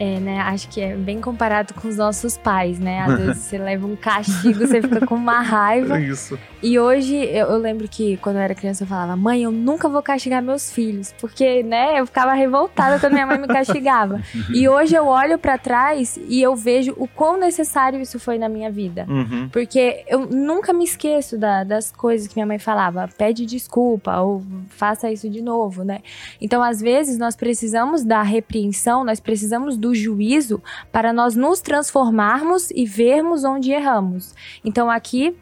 [0.00, 0.40] É, né?
[0.40, 3.02] Acho que é bem comparado com os nossos pais, né?
[3.02, 6.00] Às vezes você leva um castigo, você fica com uma raiva.
[6.00, 6.38] isso.
[6.62, 9.88] E hoje eu, eu lembro que quando eu era criança eu falava, mãe, eu nunca
[9.88, 14.20] vou castigar meus filhos, porque, né, eu ficava revoltada quando minha mãe me castigava.
[14.54, 18.48] e hoje eu olho pra trás e eu vejo o quão necessário isso foi na
[18.48, 19.06] minha vida.
[19.08, 19.48] Uhum.
[19.50, 23.08] Porque eu nunca me esqueço da- das coisas que minha mãe falava.
[23.16, 26.00] Pede desculpa ou faça isso de novo, né?
[26.40, 32.70] Então, às vezes, nós precisamos da repreensão, nós precisamos do juízo para nós nos transformarmos
[32.70, 34.34] e vermos onde erramos.
[34.64, 35.34] Então, aqui.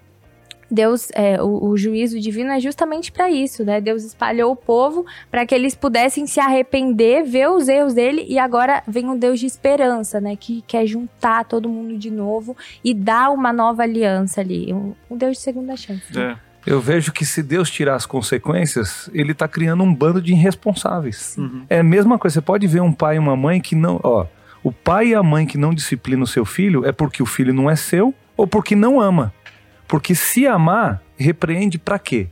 [0.71, 3.81] Deus, é, o, o juízo divino é justamente para isso, né?
[3.81, 8.39] Deus espalhou o povo para que eles pudessem se arrepender, ver os erros dele e
[8.39, 10.37] agora vem um Deus de esperança, né?
[10.37, 15.17] Que quer juntar todo mundo de novo e dar uma nova aliança ali, um, um
[15.17, 16.19] Deus de segunda chance.
[16.19, 16.37] É.
[16.67, 21.35] Eu vejo que se Deus tirar as consequências, ele tá criando um bando de irresponsáveis.
[21.39, 21.65] Uhum.
[21.71, 24.27] É a mesma coisa, você pode ver um pai e uma mãe que não, ó,
[24.63, 27.55] o pai e a mãe que não disciplinam o seu filho é porque o filho
[27.55, 29.33] não é seu ou porque não ama.
[29.89, 32.29] Porque se amar, repreende pra quê?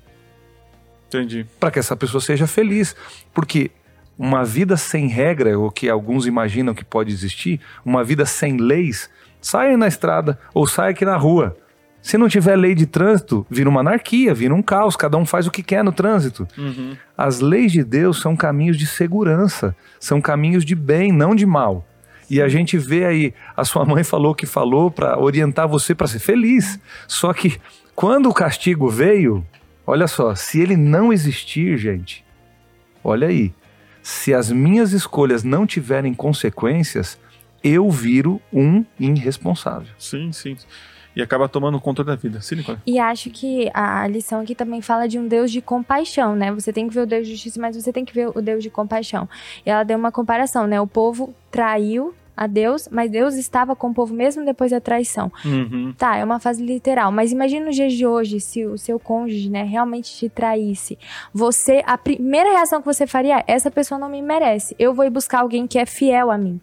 [1.09, 1.46] Entendi.
[1.59, 2.94] Para que essa pessoa seja feliz.
[3.32, 3.70] Porque
[4.18, 9.11] uma vida sem regra, o que alguns imaginam que pode existir, uma vida sem leis,
[9.40, 11.57] saia na estrada ou saia aqui na rua.
[12.02, 15.46] Se não tiver lei de trânsito, vira uma anarquia, vira um caos, cada um faz
[15.46, 16.46] o que quer no trânsito.
[16.57, 16.96] Uhum.
[17.18, 21.84] As leis de Deus são caminhos de segurança, são caminhos de bem, não de mal.
[22.29, 26.07] E a gente vê aí, a sua mãe falou que falou para orientar você para
[26.07, 26.79] ser feliz.
[27.07, 27.59] Só que
[27.95, 29.47] quando o castigo veio,
[29.87, 32.24] olha só, se ele não existir, gente,
[33.03, 33.55] olha aí,
[34.03, 37.18] se as minhas escolhas não tiverem consequências,
[37.62, 39.89] eu viro um irresponsável.
[39.99, 40.57] Sim, sim.
[41.16, 42.42] E acaba tomando o controle da vida.
[42.42, 42.78] Sim, Nicole?
[42.86, 46.52] E acho que a lição aqui também fala de um Deus de compaixão, né?
[46.52, 48.62] Você tem que ver o Deus de justiça, mas você tem que ver o Deus
[48.62, 49.26] de compaixão.
[49.64, 50.78] E ela deu uma comparação, né?
[50.78, 55.32] O povo traiu a Deus, mas Deus estava com o povo mesmo depois da traição.
[55.42, 55.94] Uhum.
[55.96, 59.48] Tá, é uma fase literal, mas imagina nos dias de hoje, se o seu cônjuge,
[59.48, 60.98] né, realmente te traísse.
[61.32, 64.76] Você, a primeira reação que você faria é: essa pessoa não me merece.
[64.78, 66.60] Eu vou ir buscar alguém que é fiel a mim.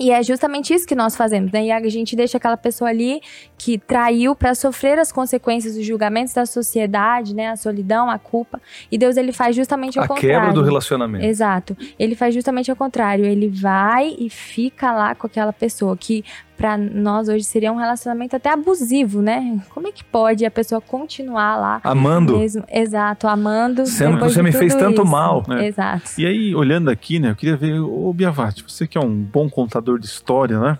[0.00, 1.66] E é justamente isso que nós fazemos, né?
[1.66, 3.20] E a gente deixa aquela pessoa ali
[3.58, 7.48] que traiu para sofrer as consequências dos julgamentos da sociedade, né?
[7.48, 8.58] A solidão, a culpa.
[8.90, 10.38] E Deus ele faz justamente o A contrário.
[10.38, 11.26] quebra do relacionamento.
[11.26, 11.76] Exato.
[11.98, 13.26] Ele faz justamente ao contrário.
[13.26, 16.24] Ele vai e fica lá com aquela pessoa que
[16.60, 19.58] pra nós hoje seria um relacionamento até abusivo, né?
[19.70, 22.36] Como é que pode a pessoa continuar lá Amando.
[22.36, 22.62] mesmo?
[22.70, 23.86] Exato, amando.
[23.86, 25.10] Sendo que você me fez tanto isso.
[25.10, 25.42] mal.
[25.48, 25.66] né?
[25.68, 26.10] Exato.
[26.18, 29.48] E aí, olhando aqui, né, eu queria ver, ô Biavati, você que é um bom
[29.48, 30.78] contador de história, né?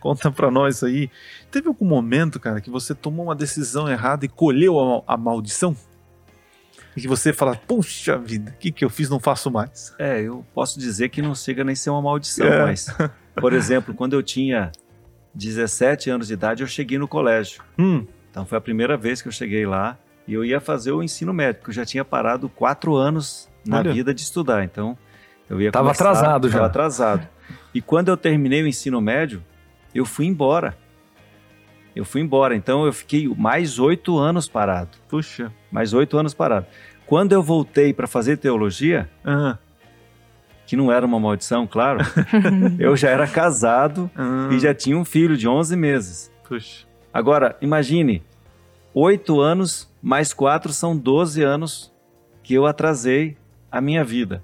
[0.00, 1.08] Conta pra nós aí.
[1.52, 5.76] Teve algum momento, cara, que você tomou uma decisão errada e colheu a, a maldição?
[6.96, 9.94] E que você fala, puxa vida, o que, que eu fiz, não faço mais.
[10.00, 12.62] É, eu posso dizer que não chega nem a ser uma maldição, É.
[12.66, 12.88] mas,
[13.36, 14.72] por exemplo, quando eu tinha
[15.34, 17.62] 17 anos de idade, eu cheguei no colégio.
[17.78, 21.02] Hum, Então foi a primeira vez que eu cheguei lá e eu ia fazer o
[21.02, 23.92] ensino médio, porque eu já tinha parado quatro anos na Olha.
[23.92, 24.64] vida de estudar.
[24.64, 24.96] Então
[25.50, 26.54] eu ia Tava começar- atrasado já.
[26.54, 27.28] Tava atrasado.
[27.74, 29.42] E quando eu terminei o ensino médio,
[29.94, 30.76] eu fui embora.
[31.94, 32.54] Eu fui embora.
[32.56, 34.96] Então eu fiquei mais oito anos parado.
[35.08, 35.52] puxa.
[35.70, 36.66] Mais oito anos parado.
[37.06, 39.58] Quando eu voltei para fazer teologia, Ah,
[40.72, 42.00] que não era uma maldição, claro,
[42.80, 46.32] eu já era casado Ah, e já tinha um filho de 11 meses.
[46.48, 46.86] puxa.
[47.12, 48.22] Agora, imagine,
[48.94, 51.92] oito anos mais quatro são 12 anos
[52.42, 53.36] que eu atrasei
[53.70, 54.42] a minha vida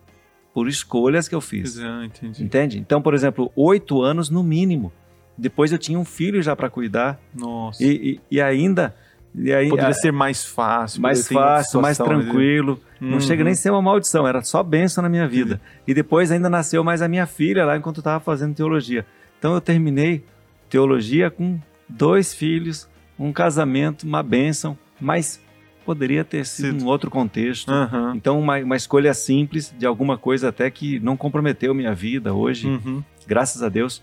[0.52, 1.78] por escolhas que eu fiz.
[1.78, 2.44] Ah, entendi.
[2.44, 2.78] Entende?
[2.78, 4.92] Então, por exemplo, oito anos no mínimo.
[5.36, 7.82] Depois eu tinha um filho já para cuidar Nossa.
[7.82, 8.94] e, e, e ainda
[9.40, 11.00] e aí, Poderia a- ser mais fácil.
[11.00, 12.80] mais outra fácil, mais tranquilo.
[13.00, 13.20] Não Uhum.
[13.20, 15.60] chega nem a ser uma maldição, era só bênção na minha vida.
[15.86, 19.06] E depois ainda nasceu mais a minha filha lá enquanto eu estava fazendo teologia.
[19.38, 20.24] Então eu terminei
[20.68, 21.58] teologia com
[21.88, 25.40] dois filhos, um casamento, uma bênção, mas
[25.84, 26.84] poderia ter sido Sido.
[26.84, 27.70] um outro contexto.
[27.70, 28.12] Aham.
[28.16, 32.66] Então uma, uma escolha simples de alguma coisa até que não comprometeu minha vida hoje,
[32.68, 33.02] Uhum.
[33.26, 34.02] graças a Deus,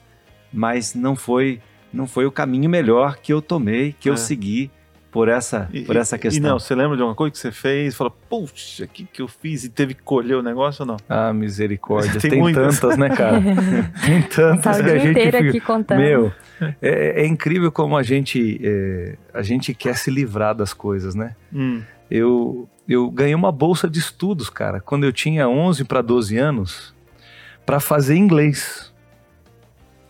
[0.52, 1.60] mas não foi
[1.94, 4.12] não foi o caminho melhor que eu tomei, que É.
[4.12, 4.70] eu segui
[5.16, 6.44] por essa E- por essa E questão.
[6.52, 7.96] não, você lembra de alguma coisa que você fez?
[7.96, 9.64] Fala, puxa, o que, que eu fiz?
[9.64, 10.98] E teve que colher o negócio ou não?
[11.08, 12.20] Ah, misericórdia.
[12.20, 13.40] Tem Tem, tantas, né, cara?
[14.06, 15.50] Tem tantas Tá o que a dia gente inteiro fica...
[15.52, 16.00] aqui contando.
[16.00, 16.34] Meu,
[16.82, 21.34] é, é incrível como a gente, é, a gente quer se livrar das coisas, né?
[21.54, 21.82] Hum.
[22.12, 26.94] Eu, eu ganhei uma bolsa de estudos, cara, quando eu tinha 11 para 12 anos,
[27.66, 28.94] para fazer inglês.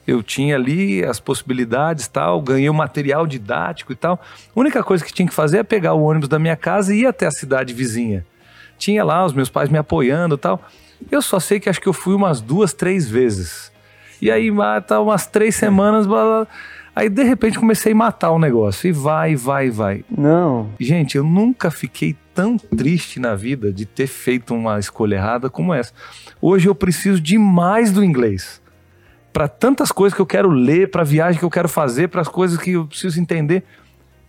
[0.08, 4.20] Eu tinha ali as possibilidades tal, ganhei o material didático e tal.
[4.56, 7.02] A única coisa que tinha que fazer é pegar o ônibus da minha casa e
[7.02, 8.26] ir até a cidade vizinha.
[8.78, 10.62] Tinha lá os meus pais me apoiando tal.
[11.10, 13.72] Eu só sei que acho que eu fui umas duas, três vezes.
[14.22, 16.48] E aí, mata umas três semanas, blá, blá.
[16.96, 18.88] aí de repente comecei a matar o negócio.
[18.88, 20.06] E vai, vai, vai.
[20.10, 20.70] Não.
[20.80, 25.74] Gente, eu nunca fiquei tão triste na vida de ter feito uma escolha errada como
[25.74, 25.94] essa.
[26.42, 28.62] Hoje eu preciso demais do inglês.
[29.36, 32.28] Para tantas coisas que eu quero ler, para viagem que eu quero fazer, para as
[32.30, 33.66] coisas que eu preciso entender.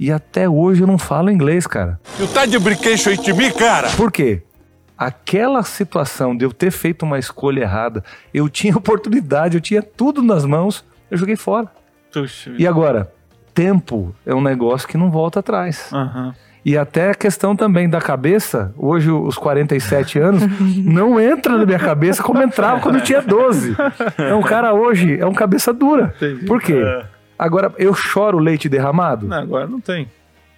[0.01, 2.01] E até hoje eu não falo inglês, cara.
[2.17, 3.89] Tu tá de brinquedo aí de mim, cara?
[3.91, 4.43] Por quê?
[4.99, 8.03] Aquela situação de eu ter feito uma escolha errada,
[8.35, 11.71] eu tinha oportunidade, eu tinha tudo nas mãos, eu joguei fora.
[12.13, 12.53] Puxa.
[12.59, 13.09] E agora,
[13.55, 15.89] tempo é um negócio que não volta atrás.
[15.93, 16.35] Aham.
[16.69, 20.43] E até a questão também da cabeça, hoje os 47 anos,
[20.85, 23.77] não entra na minha cabeça como entrava quando eu tinha 12.
[24.19, 26.13] Então o cara hoje é um cabeça dura.
[26.17, 26.45] Entendi.
[26.45, 26.83] Por quê?
[27.39, 29.29] Agora, eu choro leite derramado?
[29.29, 30.09] Não, agora não tem.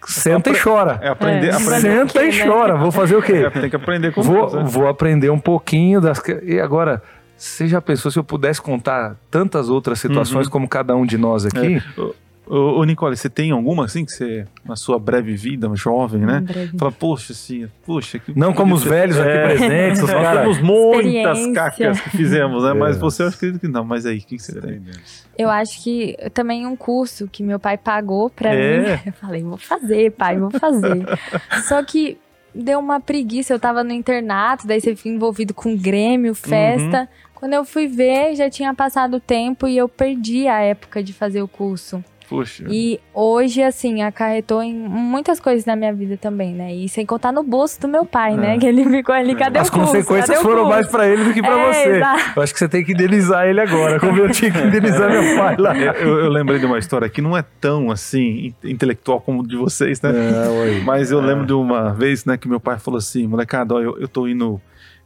[0.03, 0.97] Senta e chora.
[0.99, 1.49] É aprender.
[1.49, 1.79] É, aprender.
[1.81, 2.47] Senta e né?
[2.47, 2.75] chora.
[2.75, 3.33] Vou fazer o quê?
[3.33, 4.63] É, tem que aprender com Vou, Deus, né?
[4.65, 6.19] vou aprender um pouquinho das.
[6.41, 7.03] E agora,
[7.37, 10.51] você já pensou se eu pudesse contar tantas outras situações Uhum.
[10.51, 11.83] como cada um de nós aqui?
[12.49, 16.39] Ô, ô, Nicole, você tem alguma assim que você, na sua breve vida, jovem, né?
[16.41, 16.77] Breve.
[16.79, 18.17] Fala, poxa, assim, poxa.
[18.17, 19.43] Que Não como os velhos aqui É.
[19.45, 20.41] presentes, os Nós caras.
[20.41, 22.73] temos muitas cacas que fizemos, né?
[22.73, 22.99] Mas É.
[22.99, 23.83] você, eu acredito que não.
[23.85, 24.79] Mas aí, o que, que você Você tem?
[24.79, 24.93] tem.
[25.37, 28.79] Eu acho que também um curso que meu pai pagou pra É?
[28.79, 28.99] mim.
[29.05, 31.05] Eu falei, vou fazer, pai, vou fazer.
[31.67, 32.17] Só que
[32.55, 33.53] deu uma preguiça.
[33.53, 37.07] Eu tava no internato, daí você fica envolvido com Grêmio, festa.
[37.35, 41.13] Quando eu fui ver, já tinha passado o tempo e eu perdi a época de
[41.13, 42.03] fazer o curso.
[42.29, 42.63] Puxa.
[42.69, 46.73] E hoje, assim, acarretou em muitas coisas na minha vida também, né?
[46.75, 48.57] E sem contar no bolso do meu pai, né?
[48.59, 49.87] Que ele ficou ali, cadê As o curso?
[49.93, 51.89] consequências Cadê o foram mais pra ele do que pra É, você.
[51.97, 52.23] exato.
[52.35, 55.37] Eu acho que você tem que indenizar ele agora, como eu tinha que indenizar meu
[55.37, 55.75] pai lá.
[55.75, 59.55] Eu, eu lembrei de uma história que não é tão assim in- intelectual como de
[59.57, 60.11] vocês, né?
[60.13, 63.79] É, Mas eu lembro de uma vez, né, que meu pai falou assim, molecada, ó,
[63.81, 64.61] eu, eu tô indo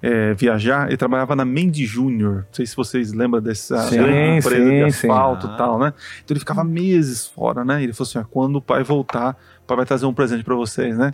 [0.05, 4.39] é, viajar, ele trabalhava na Mendy Júnior, não sei se vocês lembram dessa Sim, grande
[4.39, 5.53] empresa sim, de asfalto Ah.
[5.53, 5.93] e tal, né?
[6.23, 7.81] Então ele ficava meses fora, né?
[7.81, 10.97] Ele falou assim, ó, quando o pai voltar, pai vai trazer um presente pra vocês,
[10.97, 11.13] né?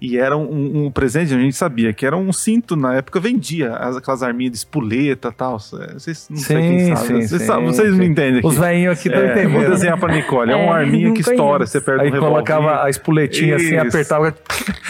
[0.00, 3.72] E era um, um presente, a gente sabia que era um cinto, na época vendia
[3.76, 7.40] as- aquelas arminhas de espoleta e tal, vocês não sei quem Sim, sabe, sim, vocês,
[7.42, 7.98] sim, sabem, vocês sim.
[7.98, 8.46] me entendem aqui.
[8.46, 9.70] Os velhinhos aqui estão É, vou entendendo.
[9.70, 10.50] desenhar pra Nicole.
[10.50, 11.66] É, É, uma arminha que estoura.
[11.66, 12.34] Você perde Aí um revólver.
[12.34, 13.86] colocava a espoletinha assim, Isso.
[13.88, 14.34] apertava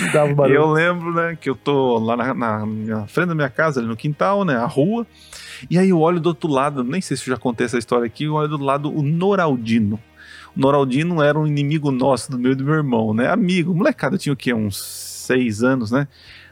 [0.01, 0.57] e dava o barulho.
[0.57, 3.89] Eu lembro, né, que eu tô lá na, na- na frente da minha casa, ali
[3.89, 5.07] no quintal, né, a rua.
[5.71, 8.05] E aí eu olho do outro lado, nem sei se eu já contei essa história
[8.07, 9.99] aqui, eu olho do lado o Noraldino.
[10.57, 13.29] Noraldino era um inimigo nosso, do meio do meu irmão, né?
[13.31, 14.53] Amigo, molecada, tinha o quê?
[14.55, 16.07] Uns seis anos, né?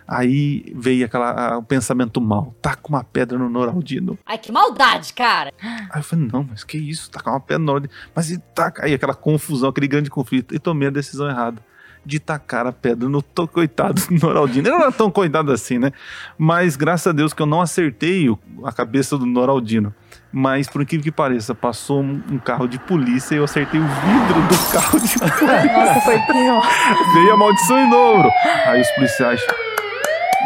[0.06, 4.18] Aí veio aquela, o pensamento mal, taca uma pedra no Noraldino.
[4.26, 5.52] Ai, que maldade, cara.
[5.62, 7.92] Aí eu falei, não, mas que isso, tacar uma pedra no Noraldino.
[8.14, 11.62] Mas e taca, aí aquela confusão, aquele grande conflito, e tomei a decisão errada
[12.04, 14.66] de tacar a pedra no to- coitado do Noraldino.
[14.66, 15.92] Ele não era tão coitado assim, né?
[16.36, 18.26] Mas graças a Deus que eu não acertei
[18.64, 19.94] a cabeça do Noraldino.
[20.32, 24.40] Mas por incrível que pareça, passou um, carro de polícia e eu acertei o vidro
[24.48, 25.72] do carro de polícia.
[25.76, 26.66] Nossa, foi pior.
[27.12, 28.30] Veio a maldição em dobro.
[28.66, 29.40] Aí os policiais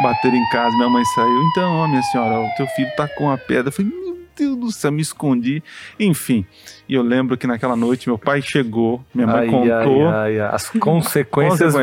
[0.03, 1.43] bateram em casa, minha mãe saiu.
[1.51, 3.69] Então, ó, minha senhora, o teu filho tacou uma pedra.
[3.69, 5.63] Eu falei, meu Deus do céu, me escondi.
[6.01, 6.45] Enfim,
[6.89, 10.09] e eu lembro que naquela noite meu pai chegou, minha mãe Ai, contou.
[10.09, 11.75] ai, ai, as consequências.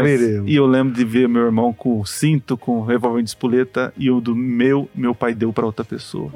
[0.45, 3.93] E eu lembro de ver meu irmão com o cinto, com o revólver de espoleta,
[3.97, 6.29] e o do meu, meu pai deu para outra pessoa.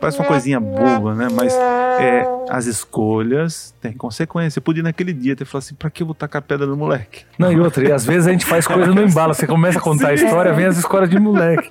[0.00, 1.28] Parece uma coisinha boba, né?
[1.32, 4.58] Mas é, as escolhas têm consequência.
[4.58, 7.24] Eu podia naquele dia ter falado assim: pra que eu vou tacar pedra no moleque?
[7.38, 9.34] Não, e outra, e às vezes a gente faz coisa no embalo.
[9.34, 11.70] Você começa a contar a história, vem as escolas de moleque.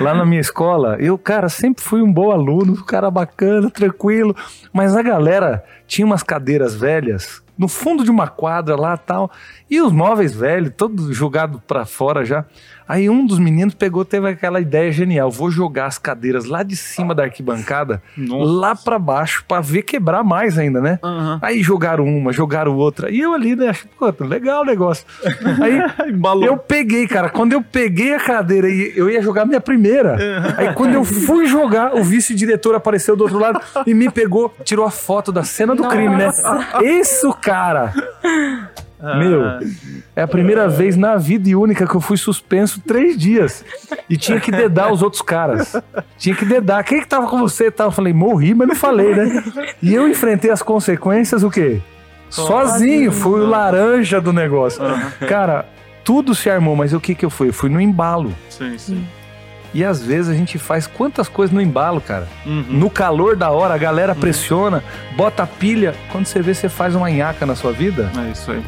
[0.00, 4.34] Lá na minha escola, eu, cara, sempre fui um bom aluno, um cara bacana, tranquilo.
[4.72, 9.30] Mas a galera tinha umas cadeiras velhas no fundo de uma quadra lá tal.
[9.68, 12.44] E os móveis velhos, todos jogados pra fora já.
[12.88, 16.76] Aí um dos meninos pegou, teve aquela ideia genial: vou jogar as cadeiras lá de
[16.76, 18.52] cima da arquibancada, Nossa.
[18.52, 21.00] lá pra baixo, pra ver quebrar mais ainda, né?
[21.02, 21.40] Aham.
[21.42, 23.10] Aí jogaram uma, jogaram outra.
[23.10, 23.74] E eu ali, né?
[23.98, 25.04] Pô, legal o negócio.
[25.60, 25.80] Aí
[26.46, 27.28] eu peguei, cara.
[27.28, 30.16] Quando eu peguei a cadeira e eu ia jogar a minha primeira.
[30.56, 34.86] Aí quando eu fui jogar, o vice-diretor apareceu do outro lado e me pegou, tirou
[34.86, 36.30] a foto da cena do crime, né?
[36.82, 37.34] Esse o
[39.00, 39.18] cara.
[39.18, 39.42] Meu,
[40.14, 43.64] é a primeira vez na vida e única que eu fui suspenso três dias.
[44.08, 45.76] E tinha que dedar os outros caras.
[46.18, 46.82] Tinha que dedar.
[46.84, 47.88] Quem que tava com você e tal?
[47.88, 49.44] Eu falei, morri, mas não falei, né?
[49.82, 51.80] E eu enfrentei as consequências, o quê?
[52.28, 54.82] Sozinho, fui o laranja do negócio.
[55.28, 55.66] Cara,
[56.04, 57.48] tudo se armou, mas o que que eu fui?
[57.48, 58.34] Eu fui no embalo.
[58.48, 59.06] Sim, sim.
[59.74, 62.26] E às vezes a gente faz quantas coisas no embalo, cara.
[62.46, 62.64] Uhum.
[62.70, 64.82] No calor da hora, a galera pressiona,
[65.16, 65.94] bota pilha.
[66.10, 68.10] Quando você vê, você faz uma nhaca na sua vida.
[68.26, 68.62] É isso aí.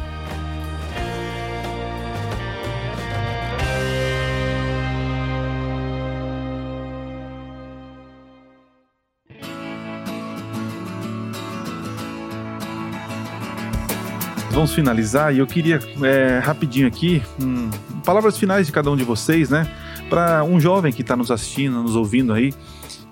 [14.59, 17.69] Vamos finalizar e eu queria é, rapidinho aqui hum,
[18.03, 19.73] palavras finais de cada um de vocês, né?
[20.09, 22.53] Para um jovem que está nos assistindo, nos ouvindo aí,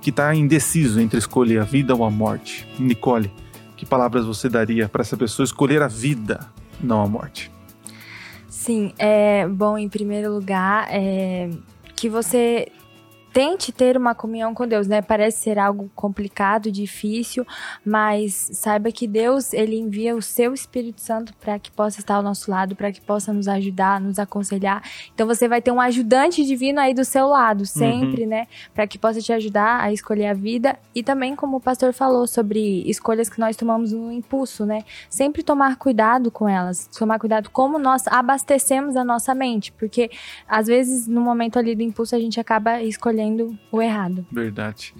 [0.02, 2.68] que está indeciso entre escolher a vida ou a morte.
[2.78, 3.32] Nicole,
[3.78, 6.42] que palavras você daria para essa pessoa escolher a vida,
[6.82, 7.50] não a morte?
[8.50, 11.50] Sim, é bom, em primeiro lugar, é,
[11.96, 12.68] que você
[13.38, 15.00] tente ter uma comunhão com Deus, né?
[15.00, 17.46] Parece ser algo complicado, difícil,
[17.86, 22.24] mas saiba que Deus, ele envia o seu Espírito Santo para que possa estar ao
[22.24, 24.82] nosso lado, para que possa nos ajudar, nos aconselhar.
[25.14, 28.48] Então você vai ter um ajudante divino aí do seu lado, sempre, né?
[28.74, 32.26] Para que possa te ajudar a escolher a vida e também como o pastor falou
[32.26, 34.84] sobre escolhas que nós tomamos no impulso, né?
[35.12, 40.10] Sempre tomar cuidado com elas, tomar cuidado como nós abastecemos a nossa mente, porque
[40.48, 43.27] às vezes no momento ali do impulso a gente acaba escolhendo
[43.72, 44.26] o errado.
[44.32, 44.94] Verdade.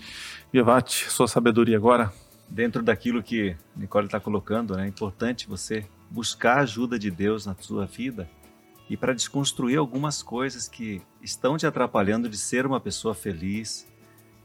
[0.52, 2.12] Viavate, sua sabedoria agora?
[2.50, 7.46] Dentro daquilo que Nicole está colocando, né, é importante você buscar a ajuda de Deus
[7.46, 8.30] na sua vida
[8.90, 13.88] e para desconstruir algumas coisas que estão te atrapalhando de ser uma pessoa feliz.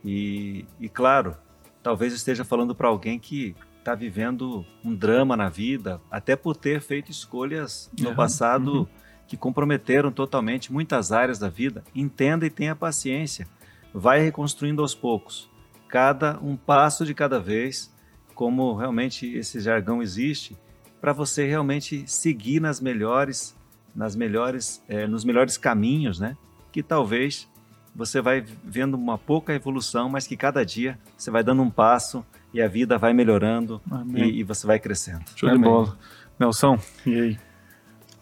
[0.05, 1.37] E, e claro,
[1.83, 6.81] talvez esteja falando para alguém que está vivendo um drama na vida, até por ter
[6.81, 8.87] feito escolhas no Uhum, passado uhum.
[9.27, 11.85] que comprometeram totalmente muitas áreas da vida.
[11.95, 13.47] Entenda e tenha paciência.
[13.93, 15.51] Vai reconstruindo aos poucos.
[15.89, 17.93] Cada um passo de cada vez,
[18.35, 20.57] como realmente esse jargão existe,
[21.01, 23.57] para você realmente seguir nas melhores,
[23.95, 26.37] nas melhores, eh, nos melhores caminhos, né?
[26.71, 27.49] Que talvez
[27.95, 32.25] você vai vendo uma pouca evolução, mas que cada dia você vai dando um passo
[32.55, 33.81] e a vida vai melhorando
[34.15, 35.25] e, e você vai crescendo.
[35.37, 35.71] Show de Amém.
[35.71, 35.99] bola.
[36.39, 37.39] Nelson, e aí?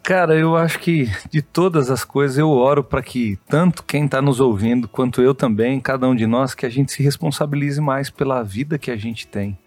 [0.03, 4.21] Cara, eu acho que de todas as coisas eu oro para que tanto quem está
[4.21, 8.09] nos ouvindo quanto eu também, cada um de nós, que a gente se responsabilize mais
[8.09, 9.59] pela vida que a gente tem.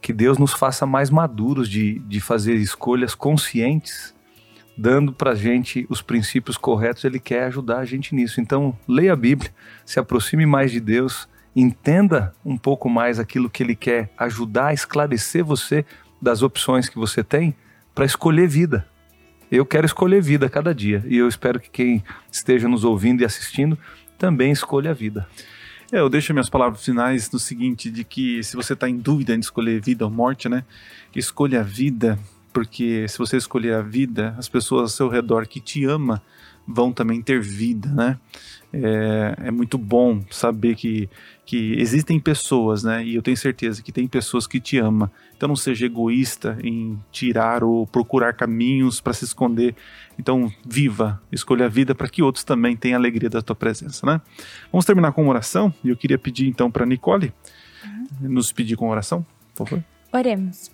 [0.00, 4.14] Que Deus nos faça mais maduros de, de fazer escolhas conscientes,
[4.78, 7.04] dando para a gente os princípios corretos.
[7.04, 8.40] Ele quer ajudar a gente nisso.
[8.40, 9.52] Então, leia a Bíblia,
[9.84, 14.72] se aproxime mais de Deus, entenda um pouco mais aquilo que Ele quer ajudar a
[14.72, 15.84] esclarecer você
[16.22, 17.54] das opções que você tem
[17.94, 18.89] para escolher vida.
[19.50, 23.24] Eu quero escolher vida cada dia e eu espero que quem esteja nos ouvindo e
[23.24, 23.76] assistindo
[24.16, 25.26] também escolha a vida.
[25.90, 29.34] É, eu deixo minhas palavras finais no seguinte, de que se você está em dúvida
[29.34, 30.62] em escolher vida ou morte, né?
[31.16, 32.16] Escolha a vida,
[32.52, 36.22] porque se você escolher a vida, as pessoas ao seu redor que te ama
[36.64, 38.18] vão também ter vida, né?
[38.72, 41.08] É, é muito bom saber que,
[41.50, 43.04] que existem pessoas, né?
[43.04, 45.10] E eu tenho certeza que tem pessoas que te amam.
[45.36, 49.74] Então não seja egoísta em tirar ou procurar caminhos para se esconder.
[50.16, 54.20] Então viva, escolha a vida para que outros também tenham alegria da tua presença, né?
[54.70, 57.32] Vamos terminar com uma oração e eu queria pedir então para Nicole
[58.20, 59.26] nos pedir com oração,
[59.56, 59.84] por favor.
[60.12, 60.70] Oremos.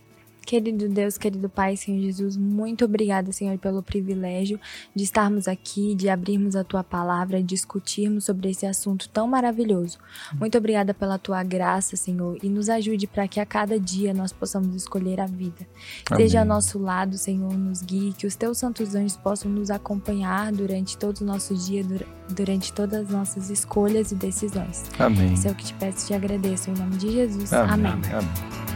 [0.46, 4.60] Querido Deus, querido Pai, Senhor Jesus, muito obrigada, Senhor, pelo privilégio
[4.94, 9.98] de estarmos aqui, de abrirmos a tua palavra, discutirmos sobre esse assunto tão maravilhoso.
[10.38, 14.32] Muito obrigada pela tua graça, Senhor, e nos ajude para que a cada dia nós
[14.32, 15.66] possamos escolher a vida.
[16.08, 16.24] Amém.
[16.24, 20.52] Esteja ao nosso lado, Senhor, nos guie, que os teus santos anjos possam nos acompanhar
[20.52, 24.84] durante todo o nosso dia, dur- durante todas as nossas escolhas e decisões.
[24.96, 25.34] Amém.
[25.34, 27.52] Isso é o que te peço e te agradeço, em nome de Jesus.
[27.52, 27.90] Amém.
[27.90, 28.10] Amém.
[28.12, 28.75] Amém.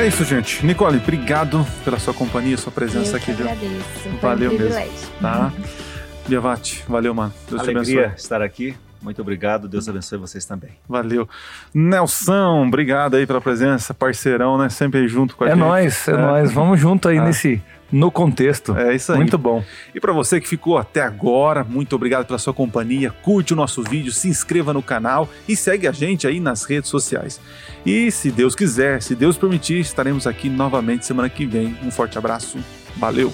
[0.00, 0.64] É isso, gente.
[0.64, 4.08] Nicole, obrigado pela sua companhia, sua presença Eu aqui, que agradeço.
[4.22, 4.90] Valeu um mesmo.
[5.20, 5.52] Tá?
[6.26, 7.32] Biavati, valeu, mano.
[7.48, 8.16] Deus te Alegria abençoe.
[8.18, 8.74] estar aqui.
[9.02, 9.68] Muito obrigado.
[9.68, 10.70] Deus abençoe vocês também.
[10.88, 11.28] Valeu.
[11.74, 14.68] Nelson, obrigado aí pela presença, parceirão, né?
[14.70, 15.58] Sempre aí junto com a É gente.
[15.60, 16.52] nóis, é, nóis.
[16.52, 17.24] Vamos junto aí Ah.
[17.24, 17.62] nesse.
[17.90, 18.76] No contexto.
[18.76, 19.18] É isso aí.
[19.18, 19.64] Muito bom.
[19.94, 23.10] E para você que ficou até agora, muito obrigado pela sua companhia.
[23.10, 26.90] Curte o nosso vídeo, se inscreva no canal e segue a gente aí nas redes
[26.90, 27.40] sociais.
[27.84, 31.76] E se Deus quiser, se Deus permitir, estaremos aqui novamente semana que vem.
[31.82, 32.58] Um forte abraço.
[32.96, 33.32] Valeu.